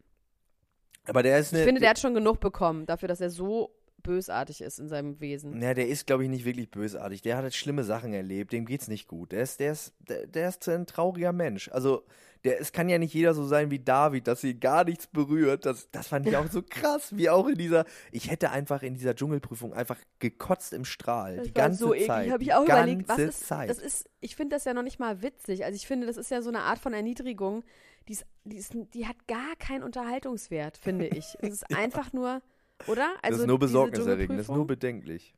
Aber 1.06 1.22
der 1.22 1.38
ist 1.38 1.52
eine. 1.52 1.62
Ich 1.62 1.66
finde, 1.66 1.80
der 1.80 1.90
hat 1.90 2.00
schon 2.00 2.14
genug 2.14 2.40
bekommen, 2.40 2.86
dafür, 2.86 3.06
dass 3.06 3.20
er 3.20 3.30
so 3.30 3.70
bösartig 4.04 4.60
ist 4.60 4.78
in 4.78 4.88
seinem 4.88 5.20
Wesen. 5.20 5.60
ja, 5.60 5.74
der 5.74 5.88
ist, 5.88 6.06
glaube 6.06 6.22
ich, 6.22 6.30
nicht 6.30 6.44
wirklich 6.44 6.70
bösartig. 6.70 7.22
Der 7.22 7.36
hat 7.36 7.44
jetzt 7.44 7.56
schlimme 7.56 7.82
Sachen 7.82 8.12
erlebt. 8.12 8.52
Dem 8.52 8.66
geht's 8.66 8.86
nicht 8.86 9.08
gut. 9.08 9.32
Der 9.32 9.42
ist, 9.42 9.58
der 9.58 9.72
ist, 9.72 9.92
der, 9.98 10.28
der 10.28 10.48
ist 10.48 10.68
ein 10.68 10.86
trauriger 10.86 11.32
Mensch. 11.32 11.68
Also, 11.72 12.04
der, 12.44 12.60
es 12.60 12.72
kann 12.72 12.88
ja 12.88 12.98
nicht 12.98 13.14
jeder 13.14 13.34
so 13.34 13.44
sein 13.44 13.70
wie 13.70 13.78
David, 13.78 14.28
dass 14.28 14.44
ihn 14.44 14.60
gar 14.60 14.84
nichts 14.84 15.06
berührt. 15.06 15.64
Das, 15.64 15.90
das 15.90 16.08
fand 16.08 16.26
ich 16.26 16.36
auch 16.36 16.48
so 16.48 16.62
krass, 16.68 17.16
wie 17.16 17.30
auch 17.30 17.48
in 17.48 17.56
dieser. 17.56 17.86
Ich 18.12 18.30
hätte 18.30 18.50
einfach 18.50 18.82
in 18.82 18.94
dieser 18.94 19.16
Dschungelprüfung 19.16 19.72
einfach 19.72 19.98
gekotzt 20.18 20.74
im 20.74 20.84
Strahl. 20.84 21.42
die 21.42 21.54
ganze 21.54 21.90
Zeit. 22.06 22.30
Habe 22.30 22.42
ich 22.42 22.54
auch 22.54 22.64
überlegt, 22.64 23.08
was 23.08 23.18
ist, 23.18 23.46
Zeit. 23.46 23.70
das 23.70 23.78
ist, 23.78 24.08
ich 24.20 24.36
finde 24.36 24.56
das 24.56 24.64
ja 24.64 24.74
noch 24.74 24.82
nicht 24.82 25.00
mal 25.00 25.22
witzig. 25.22 25.64
Also 25.64 25.74
ich 25.74 25.86
finde, 25.86 26.06
das 26.06 26.18
ist 26.18 26.30
ja 26.30 26.42
so 26.42 26.50
eine 26.50 26.60
Art 26.60 26.78
von 26.78 26.92
Erniedrigung, 26.92 27.64
die, 28.08 28.12
ist, 28.12 28.26
die, 28.44 28.56
ist, 28.56 28.76
die 28.92 29.06
hat 29.06 29.26
gar 29.26 29.56
keinen 29.58 29.82
Unterhaltungswert, 29.82 30.76
finde 30.76 31.06
ich. 31.06 31.36
Es 31.40 31.48
ist 31.48 31.64
einfach 31.76 32.12
nur, 32.12 32.42
oder? 32.86 33.14
Also 33.22 33.36
das 33.36 33.40
ist 33.40 33.46
nur 33.46 33.58
diese 33.58 33.68
besorgniserregend, 33.68 34.38
das 34.38 34.48
ist 34.48 34.54
nur 34.54 34.66
bedenklich. 34.66 35.34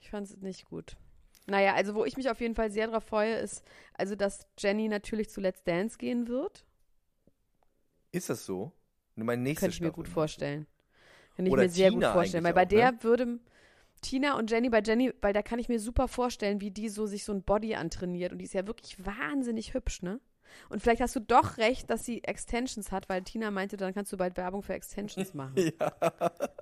Ich 0.00 0.10
fand 0.10 0.26
es 0.26 0.36
nicht 0.36 0.66
gut. 0.66 0.96
Naja, 1.46 1.74
also 1.74 1.94
wo 1.94 2.04
ich 2.04 2.16
mich 2.16 2.30
auf 2.30 2.40
jeden 2.40 2.54
Fall 2.54 2.70
sehr 2.70 2.86
drauf 2.88 3.04
freue, 3.04 3.36
ist, 3.36 3.64
also 3.94 4.16
dass 4.16 4.46
Jenny 4.58 4.88
natürlich 4.88 5.30
zu 5.30 5.40
Let's 5.40 5.62
Dance 5.62 5.98
gehen 5.98 6.28
wird. 6.28 6.64
Ist 8.12 8.30
das 8.30 8.46
so? 8.46 8.72
Nur 9.16 9.26
meine 9.26 9.42
nächste 9.42 9.66
Könnte 9.66 9.74
ich 9.74 9.80
mir 9.80 9.88
Staffel, 9.88 10.04
gut 10.04 10.08
vorstellen. 10.08 10.66
Kann 11.36 11.46
ich 11.46 11.52
Oder 11.52 11.64
mir 11.64 11.68
sehr 11.68 11.90
Tina 11.90 12.06
gut 12.06 12.12
vorstellen. 12.14 12.44
Weil 12.44 12.54
bei 12.54 12.64
auch, 12.64 12.68
der 12.68 12.92
ne? 12.92 13.02
würde 13.02 13.40
Tina 14.00 14.38
und 14.38 14.50
Jenny, 14.50 14.70
bei 14.70 14.82
Jenny, 14.82 15.12
weil 15.20 15.32
da 15.32 15.42
kann 15.42 15.58
ich 15.58 15.68
mir 15.68 15.80
super 15.80 16.08
vorstellen, 16.08 16.60
wie 16.60 16.70
die 16.70 16.88
so 16.88 17.06
sich 17.06 17.24
so 17.24 17.32
ein 17.32 17.42
Body 17.42 17.74
antrainiert. 17.74 18.32
Und 18.32 18.38
die 18.38 18.44
ist 18.44 18.54
ja 18.54 18.66
wirklich 18.66 19.04
wahnsinnig 19.04 19.74
hübsch, 19.74 20.02
ne? 20.02 20.20
Und 20.68 20.80
vielleicht 20.82 21.00
hast 21.00 21.14
du 21.16 21.20
doch 21.20 21.58
recht, 21.58 21.90
dass 21.90 22.04
sie 22.04 22.22
Extensions 22.24 22.92
hat, 22.92 23.08
weil 23.08 23.22
Tina 23.22 23.50
meinte, 23.50 23.76
dann 23.76 23.94
kannst 23.94 24.12
du 24.12 24.16
bald 24.16 24.36
Werbung 24.36 24.62
für 24.62 24.74
Extensions 24.74 25.34
machen. 25.34 25.54
Ja. 25.56 25.92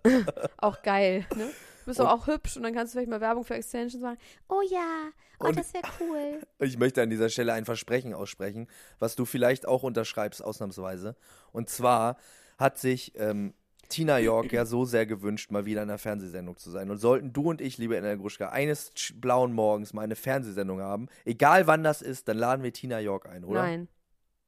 Auch 0.58 0.82
geil, 0.82 1.26
ne? 1.36 1.46
Du 1.80 1.86
bist 1.86 1.98
Und- 2.00 2.06
doch 2.06 2.12
auch 2.12 2.26
hübsch 2.28 2.56
und 2.56 2.62
dann 2.62 2.74
kannst 2.74 2.92
du 2.94 2.98
vielleicht 2.98 3.10
mal 3.10 3.20
Werbung 3.20 3.44
für 3.44 3.54
Extensions 3.54 4.02
machen. 4.02 4.18
Oh 4.48 4.60
ja, 4.70 5.08
oh, 5.40 5.46
Und- 5.48 5.58
das 5.58 5.74
wäre 5.74 5.84
cool. 6.00 6.40
Ich 6.60 6.78
möchte 6.78 7.02
an 7.02 7.10
dieser 7.10 7.28
Stelle 7.28 7.52
ein 7.54 7.64
Versprechen 7.64 8.14
aussprechen, 8.14 8.68
was 9.00 9.16
du 9.16 9.24
vielleicht 9.24 9.66
auch 9.66 9.82
unterschreibst, 9.82 10.44
ausnahmsweise. 10.44 11.16
Und 11.50 11.68
zwar 11.70 12.16
hat 12.58 12.78
sich 12.78 13.12
ähm, 13.18 13.52
Tina 13.92 14.18
York 14.18 14.52
ja 14.52 14.64
so 14.64 14.84
sehr 14.84 15.06
gewünscht, 15.06 15.50
mal 15.50 15.64
wieder 15.66 15.82
in 15.82 15.90
einer 15.90 15.98
Fernsehsendung 15.98 16.56
zu 16.56 16.70
sein. 16.70 16.90
Und 16.90 16.98
sollten 16.98 17.32
du 17.32 17.50
und 17.50 17.60
ich, 17.60 17.78
liebe 17.78 17.96
Ella 17.96 18.14
Gruschka, 18.14 18.48
eines 18.48 18.92
blauen 19.14 19.52
Morgens 19.52 19.92
mal 19.92 20.02
eine 20.02 20.16
Fernsehsendung 20.16 20.80
haben, 20.80 21.08
egal 21.24 21.66
wann 21.66 21.84
das 21.84 22.02
ist, 22.02 22.28
dann 22.28 22.38
laden 22.38 22.62
wir 22.62 22.72
Tina 22.72 22.98
York 23.00 23.28
ein, 23.28 23.44
oder? 23.44 23.62
Nein. 23.62 23.88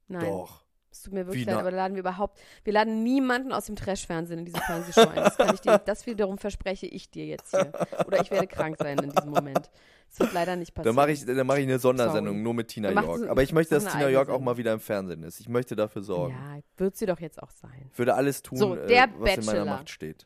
Nein. 0.07 0.25
Doch. 0.25 0.64
Es 0.95 1.01
tut 1.01 1.11
mir 1.13 1.25
wirklich 1.27 1.45
Wie 1.45 1.49
leid, 1.49 1.59
aber 1.59 1.71
da 1.71 1.77
laden 1.77 1.95
wir 1.95 1.99
überhaupt, 1.99 2.39
wir 2.63 2.71
laden 2.71 3.03
niemanden 3.03 3.51
aus 3.51 3.65
dem 3.65 3.75
Trash-Fernsehen 3.75 4.39
in 4.39 4.45
diese 4.45 4.59
Fernsehshow 4.61 5.01
ein. 5.09 5.15
Das 5.15 5.35
kann 5.35 5.53
ich 5.53 5.59
dir, 5.59 5.77
das 5.85 6.05
wiederum 6.05 6.37
verspreche 6.37 6.85
ich 6.85 7.11
dir 7.11 7.25
jetzt 7.25 7.51
hier. 7.51 7.69
Oder 8.07 8.21
ich 8.21 8.31
werde 8.31 8.47
krank 8.47 8.77
sein 8.79 8.97
in 8.99 9.09
diesem 9.09 9.29
Moment. 9.29 9.69
Das 10.09 10.19
wird 10.21 10.33
leider 10.33 10.55
nicht 10.55 10.73
passieren. 10.73 10.95
Dann 10.95 11.03
mache 11.03 11.11
ich, 11.11 11.25
dann 11.25 11.45
mach 11.45 11.57
ich 11.57 11.63
eine 11.63 11.79
Sondersendung 11.79 12.35
Sorry. 12.35 12.43
nur 12.43 12.53
mit 12.53 12.69
Tina 12.69 12.91
York. 12.91 13.17
so- 13.19 13.27
Aber 13.29 13.43
ich 13.43 13.51
möchte, 13.51 13.75
dass 13.75 13.85
Tina 13.91 14.07
York 14.07 14.29
auch 14.29 14.39
mal 14.39 14.55
wieder 14.55 14.71
im 14.71 14.79
Fernsehen 14.79 15.21
ist. 15.23 15.41
Ich 15.41 15.49
möchte 15.49 15.75
dafür 15.75 16.01
sorgen. 16.01 16.33
Ja, 16.33 16.59
wird 16.77 16.95
sie 16.95 17.05
doch 17.05 17.19
jetzt 17.19 17.43
auch 17.43 17.51
sein. 17.51 17.91
Würde 17.93 18.13
alles 18.13 18.41
tun, 18.41 18.57
So, 18.57 18.75
äh, 18.77 18.87
der 18.87 19.09
was 19.17 19.35
in 19.37 19.45
meiner 19.45 19.59
Bachelor. 19.59 19.65
Macht 19.65 19.89
steht. 19.89 20.25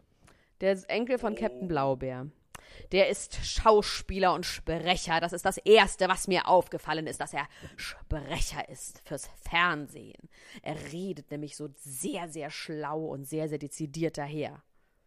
Der 0.62 0.78
Enkel 0.88 1.18
von 1.18 1.34
Captain 1.34 1.68
Blaubeer. 1.68 2.28
Der 2.92 3.10
ist 3.10 3.46
Schauspieler 3.46 4.34
und 4.34 4.46
Sprecher. 4.46 5.20
Das 5.20 5.34
ist 5.34 5.46
das 5.46 5.58
Erste, 5.58 6.08
was 6.08 6.28
mir 6.28 6.48
aufgefallen 6.48 7.08
ist, 7.08 7.20
dass 7.22 7.34
er 7.34 7.48
Sprecher 7.76 8.68
ist 8.70 9.02
fürs 9.06 9.30
Fernsehen. 9.50 10.30
Er 10.62 10.76
redet 10.92 11.32
nämlich 11.32 11.56
so 11.56 11.70
sehr, 11.76 12.30
sehr 12.30 12.50
schlau 12.50 13.06
und 13.06 13.26
sehr, 13.26 13.50
sehr 13.50 13.60
dezidiert 13.60 14.18
daher. 14.18 14.62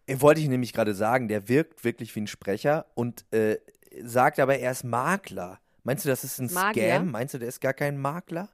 Äh, 0.06 0.20
Wollte 0.20 0.40
ich 0.40 0.48
nämlich 0.48 0.72
gerade 0.72 0.94
sagen, 0.94 1.28
der 1.28 1.48
wirkt 1.48 1.84
wirklich 1.84 2.14
wie 2.14 2.20
ein 2.22 2.26
Sprecher 2.26 2.86
und 2.94 3.24
äh, 3.32 3.58
sagt 4.02 4.38
aber, 4.40 4.58
er 4.58 4.72
ist 4.72 4.84
Makler. 4.84 5.60
Meinst 5.84 6.04
du, 6.04 6.08
das 6.08 6.24
ist 6.24 6.38
ein 6.38 6.52
Magier? 6.52 6.94
Scam? 6.94 7.10
Meinst 7.10 7.34
du, 7.34 7.38
der 7.38 7.48
ist 7.48 7.60
gar 7.60 7.74
kein 7.74 7.98
Makler? 7.98 8.48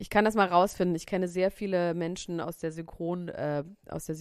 Ich 0.00 0.10
kann 0.10 0.24
das 0.24 0.34
mal 0.34 0.46
rausfinden. 0.46 0.94
Ich 0.94 1.06
kenne 1.06 1.26
sehr 1.26 1.50
viele 1.50 1.92
Menschen 1.92 2.40
aus 2.40 2.58
der 2.58 2.70
Synchron, 2.70 3.28
äh, 3.30 3.64
aus 3.88 4.06
der 4.06 4.14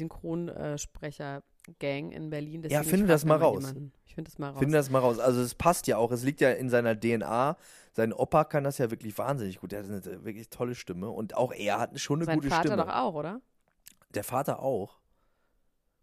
Synchronsprecher-Gang 1.67 2.11
in 2.11 2.29
Berlin. 2.29 2.63
Ja, 2.69 2.83
finde 2.83 3.07
das 3.07 3.25
mal 3.25 3.37
raus. 3.37 3.59
jemanden. 3.63 3.93
Ich 4.05 4.15
finde 4.15 4.29
das 4.31 4.39
mal 4.39 4.49
raus. 4.49 4.59
Finde 4.59 4.77
das 4.77 4.89
mal 4.89 4.99
raus. 4.99 5.19
Also 5.19 5.41
es 5.41 5.55
passt 5.55 5.87
ja 5.87 5.97
auch. 5.97 6.11
Es 6.11 6.23
liegt 6.23 6.41
ja 6.41 6.51
in 6.51 6.69
seiner 6.69 6.99
DNA. 6.99 7.57
Sein 7.93 8.13
Opa 8.13 8.43
kann 8.45 8.63
das 8.63 8.77
ja 8.77 8.89
wirklich 8.91 9.17
wahnsinnig 9.17 9.59
gut. 9.59 9.71
Der 9.71 9.83
hat 9.83 9.89
eine 9.89 10.25
wirklich 10.25 10.49
tolle 10.49 10.75
Stimme. 10.75 11.09
Und 11.09 11.35
auch 11.35 11.51
er 11.53 11.79
hat 11.79 11.99
schon 11.99 12.19
eine 12.19 12.25
Sein 12.25 12.37
gute 12.37 12.49
Vater 12.49 12.67
Stimme. 12.69 12.77
doch 12.77 12.93
auch, 12.93 13.13
oder? 13.13 13.41
Der 14.13 14.23
Vater 14.23 14.59
auch. 14.61 14.97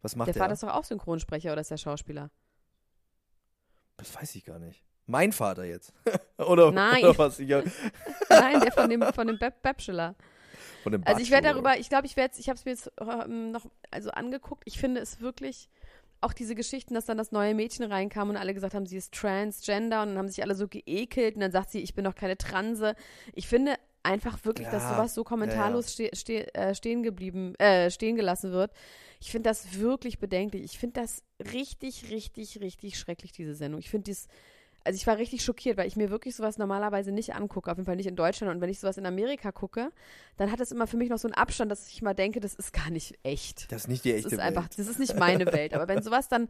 Was 0.03 0.16
macht 0.16 0.29
Der 0.29 0.35
der? 0.35 0.42
Vater 0.42 0.53
ist 0.55 0.62
doch 0.62 0.74
auch 0.74 0.85
Synchronsprecher 0.85 1.53
oder 1.53 1.61
ist 1.61 1.70
der 1.70 1.77
Schauspieler? 1.79 2.31
das 3.96 4.14
weiß 4.14 4.35
ich 4.35 4.44
gar 4.44 4.59
nicht. 4.59 4.83
Mein 5.07 5.33
Vater 5.33 5.64
jetzt. 5.64 5.92
oder, 6.38 6.72
Nein. 6.72 7.05
oder 7.05 7.16
was? 7.16 7.38
Nein, 8.29 8.61
der 8.61 8.72
von 8.72 8.90
dem, 8.90 9.03
von 9.03 9.27
dem 9.27 9.38
Bachelor. 9.38 10.14
Also 11.05 11.20
ich 11.20 11.31
werde 11.31 11.49
darüber, 11.49 11.79
ich 11.79 11.88
glaube, 11.88 12.07
ich 12.07 12.16
werde 12.16 12.35
ich 12.38 12.49
habe 12.49 12.59
es 12.59 12.64
mir 12.64 12.73
jetzt 12.73 12.92
ähm, 13.01 13.51
noch 13.51 13.66
also 13.90 14.11
angeguckt. 14.11 14.62
Ich 14.66 14.79
finde 14.79 15.01
es 15.01 15.20
wirklich 15.20 15.68
auch 16.20 16.33
diese 16.33 16.55
Geschichten, 16.55 16.94
dass 16.94 17.05
dann 17.05 17.18
das 17.18 17.33
neue 17.33 17.55
Mädchen 17.55 17.85
reinkam 17.85 18.31
und 18.31 18.37
alle 18.37 18.55
gesagt 18.55 18.75
haben, 18.75 18.87
sie 18.87 18.97
ist 18.97 19.12
transgender 19.12 20.03
und 20.03 20.09
dann 20.11 20.18
haben 20.18 20.29
sich 20.29 20.42
alle 20.42 20.55
so 20.55 20.68
geekelt 20.68 21.35
und 21.35 21.40
dann 21.42 21.53
sagt 21.53 21.70
sie, 21.70 21.81
ich 21.81 21.94
bin 21.94 22.05
doch 22.05 22.14
keine 22.14 22.38
Transe. 22.38 22.94
Ich 23.35 23.47
finde 23.47 23.75
einfach 24.03 24.44
wirklich, 24.44 24.68
dass 24.68 24.88
Ja, 24.88 24.88
sowas 24.88 25.14
so 25.14 25.25
kommentarlos 25.25 25.92
ste 25.92 26.11
ste 26.14 26.55
äh, 26.55 26.75
stehen 26.75 27.03
geblieben, 27.03 27.55
äh, 27.57 27.90
stehen 27.90 28.16
gelassen 28.16 28.53
wird. 28.53 28.73
Ich 29.20 29.31
finde 29.31 29.51
das 29.51 29.79
wirklich 29.79 30.18
bedenklich. 30.18 30.64
Ich 30.64 30.79
finde 30.79 31.01
das 31.01 31.23
richtig, 31.53 32.11
richtig, 32.11 32.61
richtig 32.61 32.99
schrecklich, 32.99 33.33
diese 33.33 33.55
Sendung. 33.55 33.81
Ich 33.81 33.90
finde 33.90 34.05
dies 34.05 34.29
also 34.85 34.97
ich 34.97 35.07
war 35.07 35.16
richtig 35.16 35.42
schockiert, 35.42 35.79
weil 35.79 35.87
ich 35.88 35.97
mir 35.97 36.11
wirklich 36.11 36.37
sowas 36.37 36.59
normalerweise 36.59 37.11
nicht 37.11 37.35
angucke, 37.35 37.70
auf 37.70 37.79
jeden 37.79 37.87
Fall 37.87 37.97
nicht 37.97 38.07
in 38.07 38.16
Deutschland. 38.16 38.55
Und 38.55 38.61
wenn 38.61 38.68
ich 38.68 38.79
sowas 38.81 38.99
in 38.99 39.07
Amerika 39.07 39.51
gucke, 39.51 39.90
dann 40.37 40.53
hat 40.53 40.61
das 40.61 40.73
immer 40.73 40.87
für 40.87 40.99
mich 40.99 41.09
noch 41.09 41.18
so 41.18 41.27
einen 41.27 41.35
Abstand, 41.35 41.70
dass 41.70 41.88
ich 41.88 42.03
mal 42.03 42.14
denke, 42.14 42.40
das 42.40 42.55
ist 42.55 42.73
gar 42.73 42.90
nicht 42.90 43.18
echt. 43.23 43.73
Das 43.73 43.83
ist 43.83 43.88
nicht 43.88 44.05
die 44.05 44.11
Das 44.11 44.18
echte 44.18 44.29
ist 44.29 44.33
Welt. 44.38 44.42
einfach, 44.57 44.68
das 44.68 44.87
ist 44.87 44.99
nicht 44.99 45.16
meine 45.18 45.47
Welt. 45.47 45.73
Aber 45.75 45.88
wenn 45.88 46.03
sowas 46.03 46.29
dann, 46.29 46.49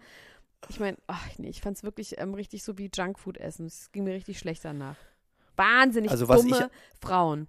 ich 0.68 0.81
meine, 0.81 0.97
ach 1.07 1.27
nee, 1.38 1.49
ich 1.49 1.61
fand 1.61 1.77
es 1.77 1.85
wirklich 1.85 2.18
ähm, 2.18 2.35
richtig 2.35 2.64
so 2.64 2.77
wie 2.77 2.90
Junkfood 2.92 3.38
essen. 3.38 3.66
Es 3.66 3.92
ging 3.92 4.05
mir 4.05 4.14
richtig 4.14 4.38
schlecht 4.38 4.64
danach. 4.64 4.97
Wahnsinnig 5.57 6.11
Also 6.11 6.27
was 6.29 6.42
dumme 6.42 6.70
Frauen. 7.01 7.47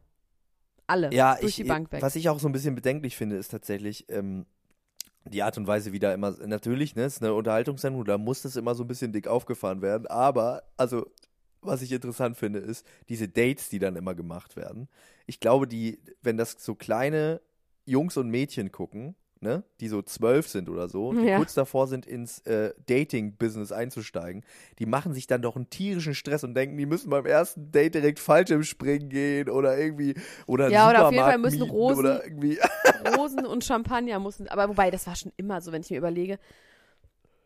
Alle. 0.87 1.11
ja, 1.11 1.33
durch 1.35 1.49
ich, 1.49 1.55
die 1.55 1.63
Bank 1.63 1.91
weg. 1.91 2.03
was 2.03 2.15
ich 2.15 2.29
auch 2.29 2.39
so 2.39 2.47
ein 2.47 2.51
bisschen 2.51 2.75
bedenklich 2.75 3.15
finde, 3.15 3.37
ist 3.37 3.49
tatsächlich 3.49 4.05
ähm, 4.09 4.45
die 5.27 5.43
Art 5.43 5.57
und 5.57 5.67
Weise, 5.67 5.91
wie 5.91 5.99
da 5.99 6.13
immer, 6.13 6.35
natürlich, 6.45 6.95
ne, 6.95 7.03
es 7.03 7.15
ist 7.17 7.23
eine 7.23 7.33
Unterhaltungssendung, 7.33 8.05
da 8.05 8.17
muss 8.17 8.41
das 8.43 8.55
immer 8.55 8.75
so 8.75 8.83
ein 8.83 8.87
bisschen 8.87 9.11
dick 9.11 9.27
aufgefahren 9.27 9.81
werden, 9.81 10.07
aber, 10.07 10.63
also, 10.77 11.07
was 11.61 11.81
ich 11.81 11.91
interessant 11.91 12.37
finde, 12.37 12.59
ist 12.59 12.85
diese 13.09 13.27
Dates, 13.27 13.69
die 13.69 13.79
dann 13.79 13.95
immer 13.95 14.13
gemacht 14.13 14.55
werden. 14.55 14.87
Ich 15.25 15.39
glaube, 15.39 15.67
die, 15.67 15.99
wenn 16.21 16.37
das 16.37 16.55
so 16.59 16.75
kleine 16.75 17.41
Jungs 17.85 18.17
und 18.17 18.29
Mädchen 18.29 18.71
gucken, 18.71 19.15
ne, 19.41 19.63
die 19.79 19.87
so 19.87 20.01
zwölf 20.03 20.47
sind 20.47 20.69
oder 20.69 20.89
so, 20.89 21.13
die 21.13 21.25
Ja. 21.25 21.37
kurz 21.37 21.53
davor 21.55 21.87
sind, 21.87 22.05
ins 22.05 22.39
äh, 22.41 22.73
Dating-Business 22.85 23.71
einzusteigen, 23.71 24.43
die 24.79 24.85
machen 24.85 25.13
sich 25.13 25.27
dann 25.27 25.41
doch 25.41 25.55
einen 25.55 25.69
tierischen 25.69 26.13
Stress 26.13 26.43
und 26.43 26.53
denken, 26.53 26.77
die 26.77 26.85
müssen 26.85 27.09
beim 27.09 27.25
ersten 27.25 27.71
Date 27.71 27.95
direkt 27.95 28.19
Fallschirmspringen 28.19 29.09
gehen 29.09 29.49
oder 29.49 29.77
irgendwie, 29.77 30.13
oder 30.45 30.69
Ja, 30.69 30.89
oder 30.89 31.05
auf 31.07 31.11
jeden 31.11 31.23
Fall 31.23 31.37
müssen 31.39 31.61
Rosen- 31.63 31.99
oder 31.99 32.23
irgendwie. 32.23 32.59
Rosen 33.17 33.45
und 33.45 33.63
Champagner 33.63 34.19
mussten, 34.19 34.47
aber 34.47 34.69
wobei, 34.69 34.91
das 34.91 35.07
war 35.07 35.15
schon 35.15 35.31
immer 35.37 35.61
so, 35.61 35.71
wenn 35.71 35.81
ich 35.81 35.89
mir 35.89 35.97
überlege, 35.97 36.39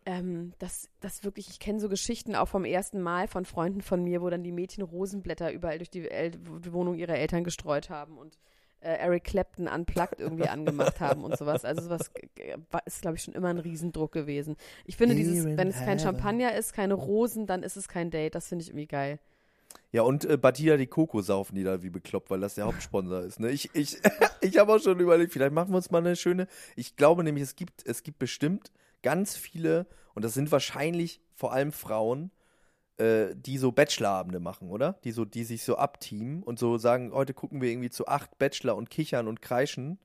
ähm, 0.06 0.54
dass 0.60 0.90
das 1.02 1.24
wirklich, 1.24 1.50
ich 1.50 1.60
kenne 1.60 1.80
so 1.80 1.90
Geschichten 1.90 2.36
auch 2.36 2.48
vom 2.48 2.66
ersten 2.66 3.02
Mal 3.02 3.28
von 3.28 3.46
Freunden 3.46 3.82
von 3.82 4.04
mir, 4.04 4.22
wo 4.22 4.30
dann 4.30 4.44
die 4.44 4.52
Mädchen 4.52 4.84
Rosenblätter 4.84 5.52
überall 5.52 5.78
durch 5.78 5.90
die, 5.90 6.10
El 6.10 6.34
Wohnung 6.72 6.96
ihrer 6.96 7.16
Eltern 7.16 7.44
gestreut 7.44 7.90
haben 7.90 8.18
und 8.18 8.38
äh, 8.82 8.94
Eric 8.94 9.26
Clapton 9.26 9.68
unplugged 9.68 10.20
irgendwie 10.20 10.48
angemacht 10.48 11.00
haben 11.00 11.24
und 11.24 11.38
sowas. 11.38 11.66
Also 11.66 11.82
sowas 11.84 12.12
ist, 12.86 13.02
glaube 13.02 13.18
ich, 13.18 13.24
schon 13.24 13.34
immer 13.34 13.50
ein 13.50 13.60
Riesendruck 13.60 14.12
gewesen. 14.12 14.56
Ich 14.86 14.98
finde 14.98 15.16
dieses, 15.16 15.36
Here 15.36 15.52
in 15.52 15.58
wenn 15.58 15.68
es 15.68 15.78
kein 15.78 16.00
heaven. 16.00 16.00
Champagner 16.00 16.56
ist, 16.56 16.74
keine 16.74 16.94
Rosen, 16.94 17.46
dann 17.46 17.64
ist 17.64 17.78
es 17.78 17.88
kein 17.88 18.10
Date. 18.10 18.36
Das 18.36 18.48
finde 18.48 18.64
ich 18.64 18.70
irgendwie 18.70 18.88
geil. 18.88 19.20
Ja, 19.92 20.04
und 20.04 20.26
äh, 20.26 20.38
Batida 20.38 20.78
die 20.78 20.88
Coco 20.88 21.22
saufen 21.22 21.56
die 21.56 21.64
da 21.64 21.82
wie 21.82 21.90
bekloppt, 21.90 22.30
weil 22.30 22.40
das 22.40 22.56
der 22.56 22.66
Hauptsponsor 22.66 23.22
ist. 23.22 23.40
Ne? 23.40 23.50
Ich, 23.50 23.74
ich, 23.74 23.98
ich 24.42 24.58
habe 24.58 24.74
auch 24.74 24.80
schon 24.80 25.00
überlegt, 25.00 25.34
vielleicht 25.34 25.54
machen 25.54 25.72
wir 25.72 25.78
uns 25.78 25.90
mal 25.90 26.00
eine 26.00 26.16
schöne. 26.16 26.48
Ich 26.76 26.96
glaube 26.96 27.24
nämlich, 27.24 27.44
es 27.44 27.56
gibt, 27.56 27.86
es 27.86 28.04
gibt 28.04 28.20
bestimmt 28.20 28.72
ganz 29.02 29.36
viele, 29.36 29.88
und 30.14 30.24
das 30.24 30.34
sind 30.34 30.52
wahrscheinlich 30.52 31.22
vor 31.34 31.54
allem 31.54 31.72
Frauen, 31.72 32.32
äh, 32.98 33.36
die 33.36 33.58
so 33.58 33.72
Bachelorabende 33.72 34.40
machen, 34.40 34.70
oder? 34.70 35.00
Die 35.04 35.12
so, 35.12 35.26
die 35.26 35.44
sich 35.44 35.64
so 35.64 35.78
abteamen 35.78 36.44
und 36.44 36.60
so 36.60 36.78
sagen, 36.78 37.12
heute 37.14 37.34
gucken 37.34 37.62
wir 37.62 37.70
irgendwie 37.70 37.90
zu 37.90 38.08
acht 38.08 38.38
Bachelor 38.38 38.76
und 38.76 38.90
kichern 38.90 39.28
und 39.28 39.42
kreischen. 39.42 39.98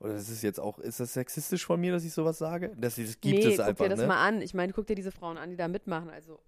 Oder 0.00 0.14
das 0.14 0.28
ist 0.28 0.42
jetzt 0.42 0.60
auch, 0.60 0.78
ist 0.78 1.00
das 1.00 1.14
sexistisch 1.14 1.64
von 1.64 1.80
mir, 1.80 1.92
dass 1.92 2.04
ich 2.04 2.12
sowas 2.12 2.36
sage? 2.36 2.72
Das, 2.76 2.96
das 2.96 3.20
gibt 3.20 3.38
nee, 3.38 3.46
es 3.46 3.56
guck 3.56 3.66
einfach, 3.66 3.84
dir 3.84 3.90
das 3.90 4.00
ne? 4.00 4.06
mal 4.06 4.26
an. 4.26 4.42
Ich 4.42 4.52
meine, 4.52 4.72
guck 4.72 4.86
dir 4.86 4.96
diese 4.96 5.12
Frauen 5.12 5.38
an, 5.38 5.50
die 5.50 5.56
da 5.56 5.68
mitmachen. 5.68 6.10
Also 6.10 6.40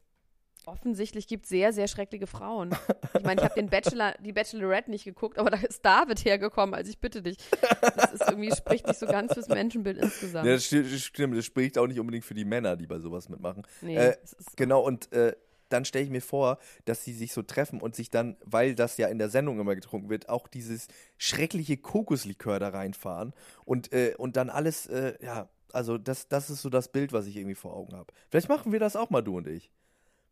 offensichtlich 0.66 1.26
gibt 1.29 1.44
es 1.44 1.48
sehr, 1.48 1.72
sehr 1.72 1.88
schreckliche 1.88 2.26
Frauen. 2.26 2.76
Ich 3.16 3.22
meine, 3.24 3.40
ich 3.40 3.44
habe 3.44 3.55
den 3.55 3.68
Bachelor, 3.70 4.14
die 4.20 4.33
Bachelorette 4.33 4.90
nicht 4.90 5.05
geguckt, 5.05 5.38
aber 5.38 5.50
da 5.50 5.57
ist 5.59 5.85
David 5.85 6.24
hergekommen. 6.24 6.74
Also 6.74 6.90
ich 6.90 6.98
bitte 6.98 7.22
dich. 7.22 7.37
Das 7.81 8.12
ist 8.12 8.29
irgendwie, 8.29 8.52
spricht 8.55 8.87
nicht 8.87 8.98
so 8.98 9.07
ganz 9.07 9.33
fürs 9.35 9.48
Menschenbild 9.48 9.98
insgesamt. 9.98 10.46
Ja, 10.46 10.52
das 10.55 10.64
sti- 10.64 10.83
das 10.83 11.00
stimmt, 11.02 11.37
das 11.37 11.44
spricht 11.44 11.79
auch 11.79 11.87
nicht 11.87 12.00
unbedingt 12.00 12.24
für 12.24 12.35
die 12.35 12.44
Männer, 12.44 12.76
die 12.76 12.87
bei 12.87 12.98
sowas 12.98 13.29
mitmachen. 13.29 13.62
nee, 13.81 13.96
äh, 13.96 14.16
Genau, 14.57 14.83
und 14.83 15.11
äh, 15.12 15.35
dann 15.68 15.85
stelle 15.85 16.05
ich 16.05 16.11
mir 16.11 16.20
vor, 16.20 16.59
dass 16.85 17.05
sie 17.05 17.12
sich 17.12 17.33
so 17.33 17.42
treffen 17.42 17.81
und 17.81 17.94
sich 17.96 18.11
dann, 18.11 18.37
weil 18.44 18.74
das 18.74 18.96
ja 18.98 19.09
in 19.09 19.18
der 19.18 19.29
Sendung 19.31 19.59
immer 19.59 19.74
getrunken 19.74 20.11
wird, 20.11 20.29
auch 20.29 20.46
dieses 20.48 20.88
schreckliche 21.16 21.76
Kokoslikör 21.76 22.59
da 22.61 22.68
reinfahren 22.68 23.33
und, 23.64 23.92
äh, 23.92 24.14
und 24.18 24.37
dann 24.37 24.50
alles, 24.50 24.87
äh, 24.87 25.14
ja, 25.24 25.48
also 25.72 25.98
das, 25.98 26.29
das 26.29 26.50
ist 26.50 26.62
so 26.62 26.70
das 26.70 26.90
Bild, 26.92 27.12
was 27.12 27.26
ich 27.26 27.37
irgendwie 27.37 27.55
vor 27.57 27.74
Augen 27.74 27.94
habe. 27.96 28.12
Vielleicht 28.31 28.48
machen 28.48 28.72
wir 28.72 28.79
das 28.81 28.94
auch 28.96 29.11
mal, 29.11 29.22
du 29.22 29.37
und 29.38 29.46
ich. 29.48 29.70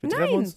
Wir 0.05 0.11
treffen 0.11 0.31
Nein. 0.31 0.38
uns. 0.38 0.57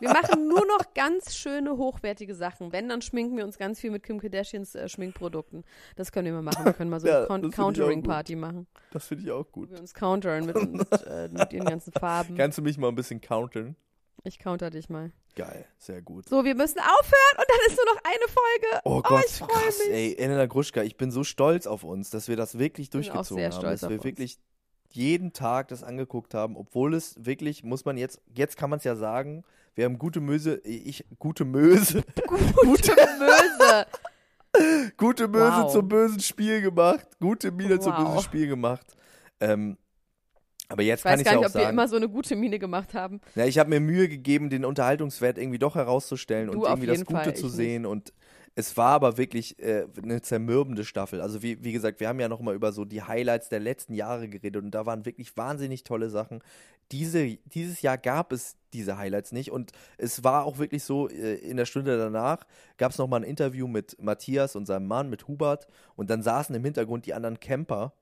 wir 0.00 0.08
machen 0.10 0.46
nur 0.48 0.66
noch 0.66 0.92
ganz 0.94 1.34
schöne, 1.34 1.76
hochwertige 1.76 2.34
Sachen. 2.34 2.72
Wenn, 2.72 2.88
dann 2.88 3.00
schminken 3.02 3.36
wir 3.36 3.44
uns 3.44 3.56
ganz 3.58 3.80
viel 3.80 3.90
mit 3.90 4.02
Kim 4.02 4.20
Kardashians 4.20 4.74
äh, 4.74 4.88
Schminkprodukten. 4.88 5.64
Das 5.96 6.12
können 6.12 6.26
wir 6.26 6.32
mal 6.34 6.42
machen. 6.42 6.64
Wir 6.66 6.72
können 6.74 6.90
mal 6.90 7.00
so 7.00 7.06
Ja, 7.08 7.26
eine 7.28 7.46
ich 7.48 7.52
Countering-Party 7.54 8.36
machen. 8.36 8.66
Das 8.92 9.06
finde 9.06 9.24
ich 9.24 9.30
auch 9.30 9.46
Wo 9.46 9.50
gut. 9.52 9.70
wir 9.70 9.78
uns 9.80 9.94
countern 9.94 10.46
mit, 10.46 10.56
mit, 10.72 10.92
äh, 11.06 11.28
mit 11.30 11.52
ihren 11.52 11.66
ganzen 11.66 11.92
Farben. 11.92 12.36
Kannst 12.36 12.58
du 12.58 12.62
mich 12.62 12.76
mal 12.78 12.88
ein 12.88 12.94
bisschen 12.94 13.20
countern? 13.20 13.76
Ich 14.22 14.38
counter 14.38 14.68
dich 14.68 14.90
mal. 14.90 15.12
Geil, 15.34 15.64
sehr 15.78 16.02
gut. 16.02 16.28
So, 16.28 16.44
wir 16.44 16.54
müssen 16.54 16.78
aufhören 16.78 17.38
und 17.38 17.46
dann 17.48 17.58
ist 17.68 17.76
nur 17.76 17.94
noch 17.94 18.02
eine 18.04 18.28
Folge. 18.28 18.80
Oh 18.84 19.00
Gott, 19.00 19.24
ich 19.26 19.38
krass, 19.40 19.78
mich. 19.78 19.88
ey, 19.94 20.14
Elena 20.18 20.44
Gruschka, 20.44 20.82
ich 20.82 20.98
bin 20.98 21.10
so 21.10 21.24
stolz 21.24 21.66
auf 21.66 21.84
uns, 21.84 22.10
dass 22.10 22.28
wir 22.28 22.36
das 22.36 22.58
wirklich 22.58 22.90
bin 22.90 23.00
auch 23.00 23.04
durchgezogen 23.06 23.36
sehr 23.38 23.50
haben, 23.50 23.60
stolz 23.60 23.80
dass 23.80 23.84
auf 23.84 23.90
wir 23.92 23.96
uns. 23.98 24.04
wirklich 24.04 24.38
jeden 24.92 25.32
Tag 25.32 25.68
das 25.68 25.82
angeguckt 25.82 26.34
haben, 26.34 26.56
obwohl 26.56 26.94
es 26.94 27.24
wirklich, 27.24 27.62
muss 27.64 27.84
man 27.84 27.96
jetzt, 27.96 28.20
jetzt 28.34 28.56
kann 28.56 28.70
man 28.70 28.78
es 28.78 28.84
ja 28.84 28.96
sagen, 28.96 29.44
wir 29.74 29.84
haben 29.84 29.98
gute 29.98 30.20
Möse, 30.20 30.60
ich, 30.64 31.04
gute 31.18 31.44
Möse, 31.44 32.02
Gute 32.26 32.92
Möse. 33.18 33.86
gute 34.96 35.28
Möse 35.28 35.62
Wow. 35.62 35.72
zum 35.72 35.88
bösen 35.88 36.20
Spiel 36.20 36.60
gemacht, 36.60 37.06
gute 37.20 37.50
Miene 37.52 37.78
zum 37.78 37.92
Wow. 37.92 38.04
bösen 38.14 38.22
Spiel 38.22 38.46
gemacht. 38.48 38.96
Ähm, 39.40 39.76
aber 40.68 40.82
jetzt 40.82 41.00
Ich 41.00 41.04
kann 41.04 41.12
weiß 41.14 41.20
ich 41.20 41.24
gar 41.24 41.34
ja 41.34 41.38
nicht, 41.40 41.46
auch 41.46 41.54
ob 41.54 41.60
wir 41.62 41.68
immer 41.70 41.88
so 41.88 41.96
eine 41.96 42.08
gute 42.08 42.36
Miene 42.36 42.58
gemacht 42.58 42.94
haben. 42.94 43.20
ja, 43.34 43.44
ich 43.44 43.58
habe 43.58 43.70
mir 43.70 43.80
Mühe 43.80 44.08
gegeben, 44.08 44.50
den 44.50 44.64
Unterhaltungswert 44.64 45.38
irgendwie 45.38 45.58
doch 45.58 45.74
herauszustellen 45.74 46.50
Du 46.50 46.58
und 46.60 46.64
irgendwie 46.68 46.86
das 46.86 47.04
Gute 47.04 47.22
Fall, 47.24 47.34
zu 47.34 47.48
sehen. 47.48 47.86
Und 47.86 48.12
es 48.60 48.76
war 48.76 48.92
aber 48.92 49.16
wirklich 49.16 49.58
äh, 49.58 49.86
eine 50.02 50.20
zermürbende 50.20 50.84
Staffel. 50.84 51.20
Also 51.20 51.42
wie, 51.42 51.64
wie 51.64 51.72
gesagt, 51.72 51.98
wir 51.98 52.08
haben 52.08 52.20
ja 52.20 52.28
noch 52.28 52.40
mal 52.40 52.54
über 52.54 52.72
so 52.72 52.84
die 52.84 53.02
Highlights 53.02 53.48
der 53.48 53.58
letzten 53.58 53.94
Jahre 53.94 54.28
geredet 54.28 54.62
und 54.62 54.70
da 54.70 54.84
waren 54.84 55.06
wirklich 55.06 55.36
wahnsinnig 55.36 55.82
tolle 55.82 56.10
Sachen. 56.10 56.42
Diese, 56.92 57.38
dieses 57.46 57.80
Jahr 57.82 57.96
gab 57.96 58.32
es 58.32 58.56
diese 58.74 58.98
Highlights 58.98 59.32
nicht 59.32 59.50
und 59.50 59.72
es 59.96 60.24
war 60.24 60.44
auch 60.44 60.58
wirklich 60.58 60.84
so, 60.84 61.08
äh, 61.08 61.36
in 61.36 61.56
der 61.56 61.64
Stunde 61.64 61.96
danach 61.96 62.46
gab 62.76 62.92
es 62.92 62.98
noch 62.98 63.08
mal 63.08 63.16
ein 63.16 63.22
Interview 63.22 63.66
mit 63.66 63.96
Matthias 64.00 64.54
und 64.56 64.66
seinem 64.66 64.86
Mann, 64.86 65.08
mit 65.08 65.26
Hubert 65.26 65.66
und 65.96 66.10
dann 66.10 66.22
saßen 66.22 66.54
im 66.54 66.64
Hintergrund 66.64 67.06
die 67.06 67.14
anderen 67.14 67.40
Camper 67.40 67.94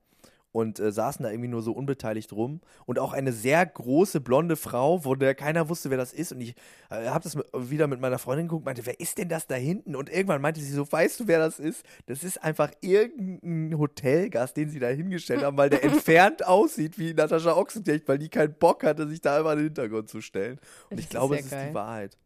und 0.51 0.79
äh, 0.79 0.91
saßen 0.91 1.23
da 1.23 1.29
irgendwie 1.29 1.49
nur 1.49 1.61
so 1.61 1.73
unbeteiligt 1.73 2.33
rum. 2.33 2.61
Und 2.85 2.97
auch 2.99 3.13
eine 3.13 3.31
sehr 3.31 3.65
große 3.65 4.19
blonde 4.21 4.55
Frau, 4.55 4.99
von 4.99 5.19
der 5.19 5.35
keiner 5.35 5.69
wusste, 5.69 5.89
wer 5.89 5.97
das 5.97 6.11
ist. 6.11 6.31
Und 6.31 6.41
ich 6.41 6.55
äh, 6.89 7.07
habe 7.07 7.23
das 7.23 7.37
wieder 7.53 7.87
mit 7.87 7.99
meiner 7.99 8.17
Freundin 8.17 8.47
geguckt, 8.47 8.65
meinte, 8.65 8.85
wer 8.85 8.99
ist 8.99 9.17
denn 9.17 9.29
das 9.29 9.47
da 9.47 9.55
hinten? 9.55 9.95
Und 9.95 10.09
irgendwann 10.09 10.41
meinte 10.41 10.59
sie 10.59 10.71
so, 10.71 10.91
weißt 10.91 11.19
du, 11.19 11.27
wer 11.27 11.39
das 11.39 11.59
ist? 11.59 11.85
Das 12.07 12.23
ist 12.23 12.43
einfach 12.43 12.71
irgendein 12.81 13.77
Hotelgast, 13.77 14.57
den 14.57 14.69
sie 14.69 14.79
da 14.79 14.87
hingestellt 14.87 15.43
haben, 15.43 15.57
weil 15.57 15.69
der 15.69 15.83
entfernt 15.83 16.45
aussieht 16.45 16.97
wie 16.97 17.13
Natascha 17.13 17.55
Ochsenknecht, 17.55 18.07
weil 18.07 18.17
die 18.17 18.29
keinen 18.29 18.53
Bock 18.53 18.83
hatte, 18.83 19.07
sich 19.07 19.21
da 19.21 19.37
einfach 19.37 19.51
in 19.51 19.59
den 19.59 19.65
Hintergrund 19.67 20.09
zu 20.09 20.21
stellen. 20.21 20.59
Und 20.89 20.97
Das 20.97 21.01
ich 21.01 21.09
glaube, 21.09 21.35
es 21.37 21.45
ist 21.45 21.51
geil. 21.51 21.69
die 21.69 21.75
Wahrheit. 21.75 22.17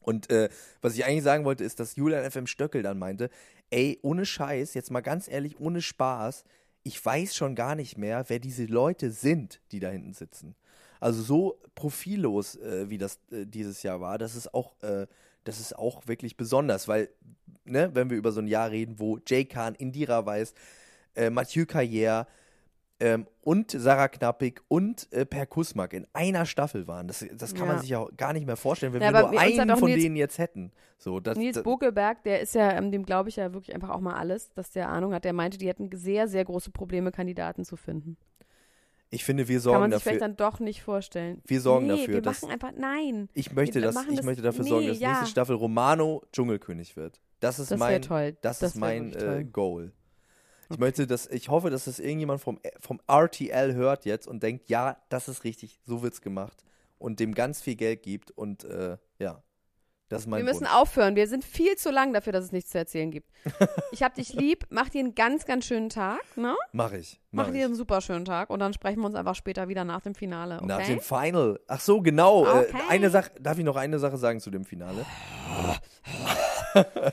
Und 0.00 0.30
äh, 0.30 0.48
was 0.80 0.94
ich 0.94 1.04
eigentlich 1.04 1.24
sagen 1.24 1.44
wollte, 1.44 1.62
ist, 1.62 1.78
dass 1.78 1.96
Julian 1.96 2.28
FM 2.28 2.46
Stöckel 2.46 2.82
dann 2.82 2.98
meinte, 2.98 3.28
ey, 3.68 3.98
ohne 4.02 4.24
Scheiß, 4.24 4.72
jetzt 4.72 4.90
mal 4.90 5.02
ganz 5.02 5.28
ehrlich, 5.28 5.60
ohne 5.60 5.82
Spaß, 5.82 6.44
ich 6.82 7.04
weiß 7.04 7.34
schon 7.34 7.54
gar 7.54 7.74
nicht 7.74 7.98
mehr, 7.98 8.24
wer 8.28 8.38
diese 8.38 8.64
Leute 8.64 9.10
sind, 9.10 9.60
die 9.72 9.80
da 9.80 9.90
hinten 9.90 10.14
sitzen. 10.14 10.54
Also 10.98 11.22
so 11.22 11.58
profillos, 11.74 12.56
äh, 12.56 12.90
wie 12.90 12.98
das 12.98 13.18
äh, 13.30 13.46
dieses 13.46 13.82
Jahr 13.82 14.00
war, 14.00 14.18
das 14.18 14.36
ist 14.36 14.52
auch, 14.52 14.74
äh, 14.82 15.06
das 15.44 15.60
ist 15.60 15.78
auch 15.78 16.06
wirklich 16.06 16.36
besonders, 16.36 16.88
weil, 16.88 17.08
ne, 17.64 17.90
wenn 17.94 18.10
wir 18.10 18.16
über 18.16 18.32
so 18.32 18.40
ein 18.40 18.46
Jahr 18.46 18.70
reden, 18.70 18.98
wo 18.98 19.18
Jay 19.26 19.44
Khan, 19.44 19.74
Indira 19.74 20.24
Weiß, 20.26 20.54
äh, 21.14 21.30
Mathieu 21.30 21.64
Carrière 21.64 22.26
ähm, 23.00 23.26
und 23.42 23.70
Sarah 23.70 24.08
Knappig 24.08 24.60
und 24.68 25.10
äh, 25.12 25.24
Per 25.26 25.46
Kusmak 25.46 25.92
in 25.94 26.06
einer 26.12 26.46
Staffel 26.46 26.86
waren. 26.86 27.08
Das, 27.08 27.24
das 27.36 27.54
kann 27.54 27.66
man 27.66 27.76
Ja. 27.76 27.80
sich 27.80 27.90
ja 27.90 27.98
auch 28.00 28.10
gar 28.16 28.32
nicht 28.32 28.46
mehr 28.46 28.56
vorstellen, 28.56 28.92
wenn 28.92 29.02
Ja, 29.02 29.12
wir 29.12 29.30
nur 29.30 29.40
einen 29.40 29.76
von 29.76 29.88
Nils- 29.90 30.02
denen 30.02 30.16
jetzt 30.16 30.38
hätten. 30.38 30.70
So, 30.98 31.18
das, 31.18 31.36
Nils 31.38 31.54
das, 31.54 31.64
Bokelberg, 31.64 32.22
der 32.24 32.40
ist 32.40 32.54
ja, 32.54 32.72
ähm, 32.72 32.92
dem 32.92 33.04
glaube 33.06 33.30
ich 33.30 33.36
ja 33.36 33.52
wirklich 33.54 33.74
einfach 33.74 33.88
auch 33.90 34.00
mal 34.00 34.14
alles, 34.14 34.52
dass 34.52 34.70
der 34.70 34.88
Ahnung 34.90 35.14
hat. 35.14 35.24
Der 35.24 35.32
meinte, 35.32 35.56
die 35.58 35.66
hätten 35.68 35.90
sehr, 35.94 36.28
sehr 36.28 36.44
große 36.44 36.70
Probleme, 36.70 37.10
Kandidaten 37.10 37.64
zu 37.64 37.76
finden. 37.76 38.16
ich 39.12 39.24
finde, 39.24 39.48
wir 39.48 39.56
Kann 39.56 39.62
sorgen 39.62 39.80
man 39.80 39.90
sich 39.90 39.96
dafür. 39.98 40.10
vielleicht 40.12 40.22
dann 40.22 40.36
doch 40.36 40.60
nicht 40.60 40.82
vorstellen. 40.82 41.40
Wir 41.46 41.60
sorgen 41.60 41.86
nee, 41.86 41.96
dafür, 41.96 42.14
wir 42.14 42.22
dass- 42.22 42.42
machen 42.42 42.52
einfach, 42.52 42.72
nein. 42.76 43.28
Ich 43.34 43.52
möchte, 43.52 43.80
Wir 43.80 43.90
das, 43.90 43.96
ich 44.08 44.22
möchte 44.22 44.42
dafür 44.42 44.62
nee, 44.64 44.70
sorgen, 44.70 44.86
dass 44.88 45.00
ja. 45.00 45.08
nächste 45.08 45.26
Staffel 45.26 45.56
Romano 45.56 46.22
Dschungelkönig 46.32 46.96
wird. 46.96 47.20
Das 47.40 47.58
ist 47.58 47.70
Das 47.70 47.78
mein, 47.80 48.02
toll. 48.02 48.36
Das, 48.42 48.58
Das 48.60 48.72
ist 48.72 48.76
mein 48.76 49.12
äh. 49.14 49.44
Goal. 49.50 49.92
Ich 50.70 50.78
möchte, 50.78 51.06
dass 51.06 51.26
ich 51.26 51.48
hoffe, 51.48 51.68
dass 51.70 51.84
das 51.84 51.98
irgendjemand 51.98 52.40
vom, 52.40 52.60
vom 52.78 53.00
RTL 53.08 53.74
hört 53.74 54.04
jetzt 54.04 54.26
und 54.28 54.42
denkt, 54.42 54.68
ja, 54.68 54.96
das 55.08 55.28
ist 55.28 55.44
richtig, 55.44 55.80
so 55.84 56.02
wird's 56.02 56.20
gemacht 56.20 56.64
und 56.98 57.18
dem 57.20 57.34
ganz 57.34 57.60
viel 57.60 57.74
Geld 57.76 58.02
gibt 58.02 58.30
und 58.30 58.64
äh, 58.64 58.96
ja, 59.18 59.42
Das 60.08 60.22
ist 60.22 60.26
mein 60.28 60.38
Wir 60.38 60.44
müssen 60.44 60.60
Wunsch. 60.62 60.74
aufhören. 60.74 61.16
Wir 61.16 61.26
sind 61.28 61.44
viel 61.44 61.76
zu 61.76 61.90
lang 61.90 62.12
dafür, 62.12 62.32
dass 62.32 62.44
es 62.44 62.52
nichts 62.52 62.70
zu 62.70 62.78
erzählen 62.78 63.10
gibt. 63.10 63.28
Ich 63.92 64.04
hab 64.04 64.14
dich 64.14 64.32
lieb. 64.32 64.64
Mach 64.70 64.88
dir 64.88 65.00
einen 65.00 65.14
ganz, 65.16 65.44
ganz 65.46 65.64
schönen 65.66 65.88
Tag. 65.88 66.20
Ne? 66.36 66.54
Mach 66.72 66.92
ich. 66.92 67.20
Mach, 67.32 67.46
Mach 67.46 67.52
dir 67.52 67.64
einen 67.64 67.74
super 67.74 68.00
schönen 68.00 68.24
Tag. 68.24 68.48
Und 68.50 68.60
dann 68.60 68.72
sprechen 68.72 69.00
wir 69.00 69.06
uns 69.06 69.16
einfach 69.16 69.34
später 69.34 69.66
wieder 69.68 69.84
nach 69.84 70.00
dem 70.00 70.14
Finale. 70.14 70.56
Okay? 70.58 70.66
Nach 70.66 70.86
dem 70.86 71.00
Final. 71.00 71.58
Ach 71.66 71.80
so, 71.80 72.00
genau. 72.00 72.46
Äh, 72.46 72.60
Okay. 72.68 72.76
eine 72.88 73.10
Sache, 73.10 73.30
darf 73.40 73.58
ich 73.58 73.64
noch 73.64 73.74
eine 73.76 73.98
Sache 73.98 74.16
sagen 74.16 74.38
zu 74.40 74.50
dem 74.50 74.64
Finale? 74.64 75.04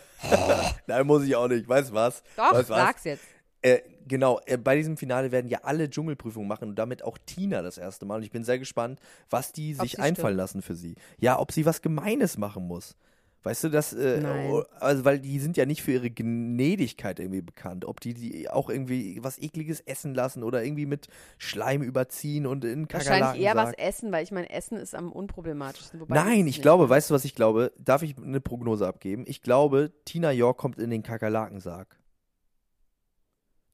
Nein, 0.88 1.08
muss 1.08 1.24
ich 1.24 1.36
auch 1.36 1.48
nicht. 1.48 1.67
Weißt 1.67 1.89
du 1.89 1.93
was? 1.96 2.22
Doch, 2.36 2.54
weißt 2.54 2.70
was? 2.70 2.78
sag's 2.78 3.04
jetzt. 3.06 3.24
Äh, 3.67 3.82
genau, 4.08 4.39
äh, 4.45 4.58
bei 4.58 4.75
diesem 4.75 4.97
Finale 4.97 5.32
werden 5.32 5.47
ja 5.47 5.60
alle 5.63 5.89
Dschungelprüfungen 5.89 6.47
machen 6.47 6.69
und 6.69 6.75
damit 6.75 7.03
auch 7.03 7.17
Tina 7.25 7.62
das 7.62 7.77
erste 7.77 8.06
Mal. 8.06 8.17
Und 8.17 8.23
ich 8.23 8.32
bin 8.32 8.43
sehr 8.43 8.60
gespannt, 8.60 8.99
was 9.30 9.51
die 9.51 9.75
Ob 9.77 9.82
sich 9.82 9.99
einfallen 9.99 10.36
stimmt. 10.36 10.38
lassen 10.38 10.62
für 10.62 10.75
sie. 10.75 10.95
Ja, 11.19 11.39
ob 11.39 11.51
sie 11.51 11.65
was 11.65 11.82
Gemeines 11.82 12.38
machen 12.38 12.67
muss. 12.67 12.95
Weißt 13.43 13.63
du, 13.63 13.69
das, 13.69 13.93
äh, 13.93 14.21
oh, 14.49 14.63
also 14.82 15.06
weil 15.06 15.19
die 15.19 15.39
sind 15.39 15.56
ja 15.56 15.65
nicht 15.65 15.82
für 15.82 15.93
ihre 15.93 16.10
Gnädigkeit 16.10 17.17
irgendwie 17.19 17.41
bekannt. 17.41 17.86
Ob 17.86 18.01
die, 18.01 18.13
die 18.13 18.49
auch 18.49 18.69
irgendwie 18.69 19.23
was 19.23 19.39
ekliges 19.41 19.80
essen 19.80 20.13
lassen 20.13 20.43
oder 20.43 20.65
irgendwie 20.65 20.86
mit 20.86 21.08
Schleim 21.38 21.82
überziehen 21.82 22.45
und 22.45 22.65
in 22.65 22.89
Kakerlaken 22.89 23.21
Wahrscheinlich 23.21 23.45
eher 23.45 23.56
was 23.56 23.73
essen, 23.75 24.12
weil 24.12 24.23
ich 24.23 24.32
meine, 24.32 24.49
Essen 24.49 24.77
ist 24.77 24.93
am 24.93 25.13
unproblematischsten. 25.13 26.01
Nein, 26.10 26.45
ich 26.47 26.62
glaube, 26.62 26.89
weißt 26.89 27.10
du, 27.10 27.13
was 27.13 27.23
ich 27.23 27.36
glaube? 27.36 27.71
Darf 27.77 28.01
ich 28.01 28.17
eine 28.17 28.41
Prognose 28.41 28.86
abgeben? 28.86 29.23
Ich 29.27 29.41
glaube, 29.41 29.93
Tina 30.03 30.32
York 30.32 30.58
kommt 30.58 30.77
in 30.77 30.89
den 30.89 31.03
Kakerlakensarg. 31.03 31.96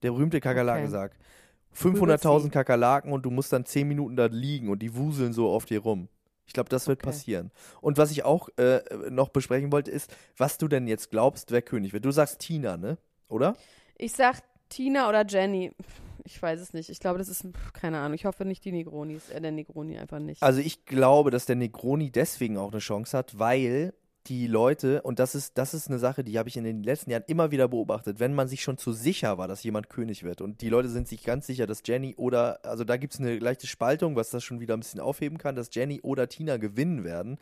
Der 0.04 0.12
berühmte 0.12 0.40
Kakerlakensarg. 0.40 1.14
500.000 1.76 2.50
Kakerlaken 2.52 3.12
und 3.12 3.24
du 3.24 3.32
musst 3.32 3.52
dann 3.52 3.66
10 3.66 3.88
Minuten 3.88 4.16
da 4.16 4.26
liegen 4.28 4.70
und 4.70 4.80
die 4.80 4.96
wuseln 4.96 5.34
so 5.34 5.50
auf 5.50 5.66
dir 5.66 5.80
rum. 5.80 6.08
Ich 6.46 6.54
glaube, 6.54 6.70
das 6.70 6.88
wird 6.88 7.00
Okay. 7.00 7.08
passieren. 7.10 7.52
Und 7.82 7.98
was 7.98 8.12
ich 8.12 8.26
auch 8.26 8.50
äh, 8.58 8.82
noch 9.10 9.30
besprechen 9.30 9.72
wollte, 9.72 9.90
ist, 9.90 10.16
was 10.38 10.58
du 10.58 10.68
denn 10.68 10.88
jetzt 10.88 11.10
glaubst, 11.10 11.52
wer 11.52 11.62
König 11.62 11.94
wird. 11.94 12.06
Du 12.06 12.12
sagst 12.12 12.40
Tina, 12.40 12.78
ne? 12.78 12.98
Oder? 13.28 13.56
Ich 13.98 14.12
sag 14.12 14.42
Tina 14.70 15.08
oder 15.10 15.26
Jenny. 15.26 15.72
Ich 16.26 16.42
weiß 16.42 16.60
es 16.60 16.74
nicht. 16.74 16.90
Ich 16.90 17.00
glaube, 17.00 17.18
das 17.18 17.28
ist, 17.30 17.46
keine 17.74 18.00
Ahnung. 18.00 18.14
Ich 18.14 18.26
hoffe 18.26 18.46
nicht 18.46 18.64
die 18.66 18.72
Negronis, 18.72 19.30
äh, 19.30 19.42
der 19.42 19.52
Negroni 19.52 19.98
einfach 19.98 20.20
nicht. 20.20 20.44
Also 20.44 20.60
ich 20.60 20.86
glaube, 20.86 21.32
dass 21.32 21.46
der 21.46 21.56
Negroni 21.56 22.12
deswegen 22.12 22.58
auch 22.58 22.72
eine 22.72 22.80
Chance 22.80 23.18
hat, 23.18 23.40
weil 23.40 23.94
die 24.28 24.48
Leute, 24.48 25.02
und 25.02 25.20
das 25.20 25.36
ist, 25.36 25.58
das 25.58 25.74
ist 25.74 25.90
eine 25.90 26.00
Sache, 26.00 26.24
die 26.24 26.40
habe 26.40 26.48
ich 26.48 26.56
in 26.56 26.64
den 26.64 26.84
letzten 26.84 27.12
Jahren 27.12 27.24
immer 27.28 27.52
wieder 27.52 27.68
beobachtet, 27.68 28.20
wenn 28.20 28.34
man 28.34 28.48
sich 28.48 28.62
schon 28.62 28.78
zu 28.78 28.94
sicher 28.94 29.38
war, 29.38 29.48
dass 29.48 29.64
jemand 29.64 29.90
König 29.90 30.24
wird 30.24 30.42
und 30.42 30.62
die 30.62 30.70
Leute 30.70 30.90
sind 30.90 31.08
sich 31.08 31.24
ganz 31.24 31.46
sicher, 31.46 31.68
dass 31.68 31.82
Jenny 31.86 32.16
oder, 32.16 32.60
also 32.64 32.86
da 32.86 32.98
gibt 32.98 33.14
es 33.14 33.20
eine 33.20 33.38
leichte 33.40 33.68
Spaltung, 33.68 34.16
was 34.16 34.30
das 34.30 34.44
schon 34.44 34.60
wieder 34.62 34.76
ein 34.76 34.80
bisschen 34.80 35.02
aufheben 35.02 35.38
kann, 35.38 35.56
dass 35.56 35.70
Jenny 35.74 36.00
oder 36.02 36.30
Tina 36.30 36.58
gewinnen 36.58 37.04
werden. 37.04 37.38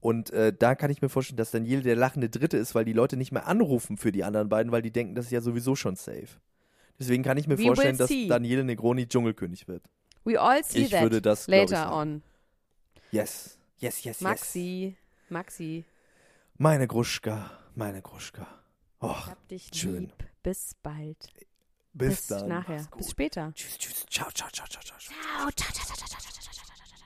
Und 0.00 0.30
äh, 0.30 0.52
da 0.56 0.74
kann 0.74 0.90
ich 0.90 1.02
mir 1.02 1.10
vorstellen, 1.10 1.36
dass 1.36 1.50
Daniele 1.50 1.82
der 1.82 1.96
lachende 1.96 2.30
Dritte 2.30 2.56
ist, 2.56 2.74
weil 2.74 2.86
die 2.86 2.94
Leute 2.94 3.18
nicht 3.18 3.32
mehr 3.32 3.46
anrufen 3.46 3.98
für 3.98 4.12
die 4.12 4.24
anderen 4.24 4.48
beiden, 4.48 4.72
weil 4.72 4.80
die 4.80 4.92
denken, 4.92 5.14
das 5.14 5.26
ist 5.26 5.32
ja 5.32 5.42
sowieso 5.42 5.76
schon 5.76 5.96
safe. 5.96 6.28
Deswegen 6.98 7.22
kann 7.22 7.36
ich 7.36 7.46
mir 7.46 7.58
We 7.58 7.64
vorstellen, 7.64 7.98
dass 7.98 8.08
see. 8.08 8.28
Daniele 8.28 8.64
Negroni 8.64 9.06
Dschungelkönig 9.06 9.68
wird. 9.68 9.82
We 10.24 10.40
all 10.40 10.62
see 10.64 10.84
ich 10.84 10.90
that 10.90 11.02
würde 11.02 11.20
das, 11.20 11.42
ich, 11.42 11.48
later 11.48 11.76
sagen. 11.76 11.92
on. 11.92 12.22
Yes. 13.10 13.58
Yes, 13.78 14.04
yes, 14.04 14.04
yes. 14.04 14.20
Maxi, 14.20 14.96
Maxi, 15.30 15.84
Meine 16.62 16.86
Gruschka, 16.86 17.50
meine 17.74 18.02
Gruschka. 18.02 18.46
Och, 19.00 19.16
ich 19.18 19.30
hab 19.30 19.48
dich 19.48 19.70
schön. 19.72 20.00
lieb. 20.02 20.24
Bis 20.42 20.74
bald. 20.82 21.16
bis, 21.94 22.26
dann. 22.26 22.48
nachher. 22.48 22.86
Bis 22.98 23.12
später. 23.12 23.50
Tschüss, 23.54 23.78
tschüss. 23.78 24.04
Ciao, 24.10 24.30
ciao, 24.30 24.50
ciao, 24.52 24.66
ciao, 24.68 24.82
ciao. 24.82 24.98
Ciao, 24.98 25.50
ciao, 25.56 25.72
ciao, 25.72 25.86
ciao, 25.86 25.96
ciao, 25.96 26.20
ciao, 26.20 26.20
ciao, 26.20 26.42
ciao, 26.42 26.52
ciao, 26.52 26.68
ciao. 26.68 27.00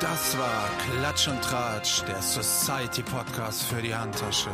Das 0.00 0.38
war 0.38 0.70
Klatsch 0.86 1.26
und 1.26 1.42
Tratsch, 1.42 2.04
der 2.04 2.22
Society 2.22 3.02
Podcast 3.02 3.64
für 3.64 3.82
die 3.82 3.92
Handtasche 3.92 4.52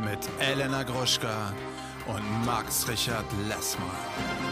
mit 0.00 0.20
Elena 0.40 0.84
Gruschka 0.84 1.52
und 2.06 2.46
Max 2.46 2.88
Richard 2.88 3.26
Lessmann. 3.46 4.47